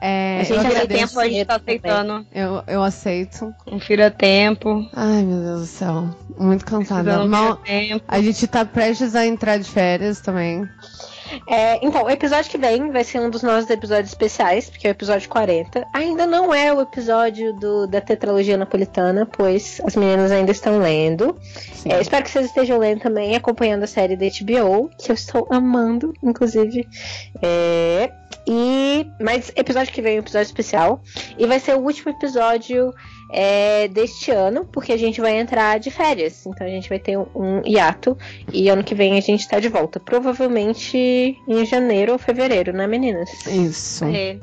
É, 0.00 0.40
A 0.40 0.44
gente 0.44 0.50
eu 0.50 0.56
já 0.56 0.62
tem 0.62 0.70
agradeço. 0.72 1.06
tempo 1.08 1.20
a 1.20 1.28
gente 1.28 1.44
tá 1.46 1.56
aceitando. 1.56 2.26
Eu, 2.32 2.62
eu 2.66 2.82
aceito. 2.82 3.54
Um 3.66 3.80
fira 3.80 4.10
tempo. 4.10 4.86
Ai, 4.94 5.22
meu 5.22 5.40
Deus 5.40 5.60
do 5.60 5.66
céu. 5.66 6.08
Muito 6.38 6.64
cansada. 6.64 7.24
Mal, 7.24 7.60
a 8.06 8.20
gente 8.20 8.46
tá 8.46 8.64
prestes 8.64 9.14
a 9.14 9.26
entrar 9.26 9.58
de 9.58 9.70
férias 9.70 10.20
também. 10.20 10.68
É, 11.46 11.84
então, 11.84 12.04
o 12.04 12.10
episódio 12.10 12.50
que 12.50 12.58
vem 12.58 12.90
vai 12.90 13.04
ser 13.04 13.20
um 13.20 13.30
dos 13.30 13.42
nossos 13.42 13.68
episódios 13.70 14.10
especiais, 14.10 14.68
porque 14.70 14.86
é 14.86 14.90
o 14.90 14.92
episódio 14.92 15.28
40. 15.28 15.86
Ainda 15.92 16.26
não 16.26 16.54
é 16.54 16.72
o 16.72 16.80
episódio 16.80 17.52
do, 17.54 17.86
da 17.86 18.00
tetralogia 18.00 18.56
napolitana, 18.56 19.26
pois 19.26 19.80
as 19.84 19.96
meninas 19.96 20.30
ainda 20.30 20.52
estão 20.52 20.78
lendo. 20.78 21.36
É, 21.84 22.00
espero 22.00 22.24
que 22.24 22.30
vocês 22.30 22.46
estejam 22.46 22.78
lendo 22.78 23.00
também, 23.00 23.34
acompanhando 23.36 23.84
a 23.84 23.86
série 23.86 24.16
da 24.16 24.26
HBO, 24.26 24.90
que 24.98 25.10
eu 25.10 25.14
estou 25.14 25.46
amando, 25.50 26.12
inclusive. 26.22 26.86
É, 27.42 28.10
e 28.46 29.06
mas 29.20 29.52
episódio 29.56 29.92
que 29.92 30.02
vem 30.02 30.14
é 30.14 30.16
um 30.16 30.22
episódio 30.22 30.46
especial. 30.46 31.02
E 31.38 31.46
vai 31.46 31.58
ser 31.58 31.76
o 31.76 31.80
último 31.80 32.10
episódio 32.10 32.92
é, 33.30 33.88
deste 33.88 34.30
ano, 34.30 34.64
porque 34.72 34.92
a 34.92 34.96
gente 34.96 35.20
vai 35.20 35.36
entrar 35.38 35.78
de 35.78 35.90
férias. 35.90 36.46
Então 36.46 36.66
a 36.66 36.70
gente 36.70 36.88
vai 36.88 36.98
ter 36.98 37.16
um, 37.18 37.26
um 37.34 37.62
hiato. 37.66 38.16
E 38.52 38.68
ano 38.68 38.84
que 38.84 38.94
vem 38.94 39.16
a 39.18 39.20
gente 39.20 39.46
tá 39.48 39.58
de 39.60 39.68
volta. 39.68 39.98
Provavelmente 40.00 41.36
em 41.48 41.64
janeiro 41.66 42.12
ou 42.12 42.18
fevereiro, 42.18 42.72
né, 42.72 42.86
meninas? 42.86 43.30
Isso. 43.46 44.04
É. 44.04 44.36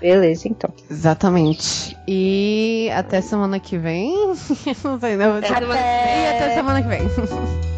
Beleza, 0.00 0.46
então. 0.46 0.70
Exatamente. 0.90 1.96
E 2.06 2.90
até 2.94 3.20
semana 3.22 3.58
que 3.58 3.78
vem. 3.78 4.12
Não 4.84 5.00
sei, 5.00 5.16
não. 5.16 5.38
Até- 5.38 5.48
E 5.48 6.36
até 6.36 6.54
semana 6.54 6.82
que 6.82 6.88
vem. 6.88 7.00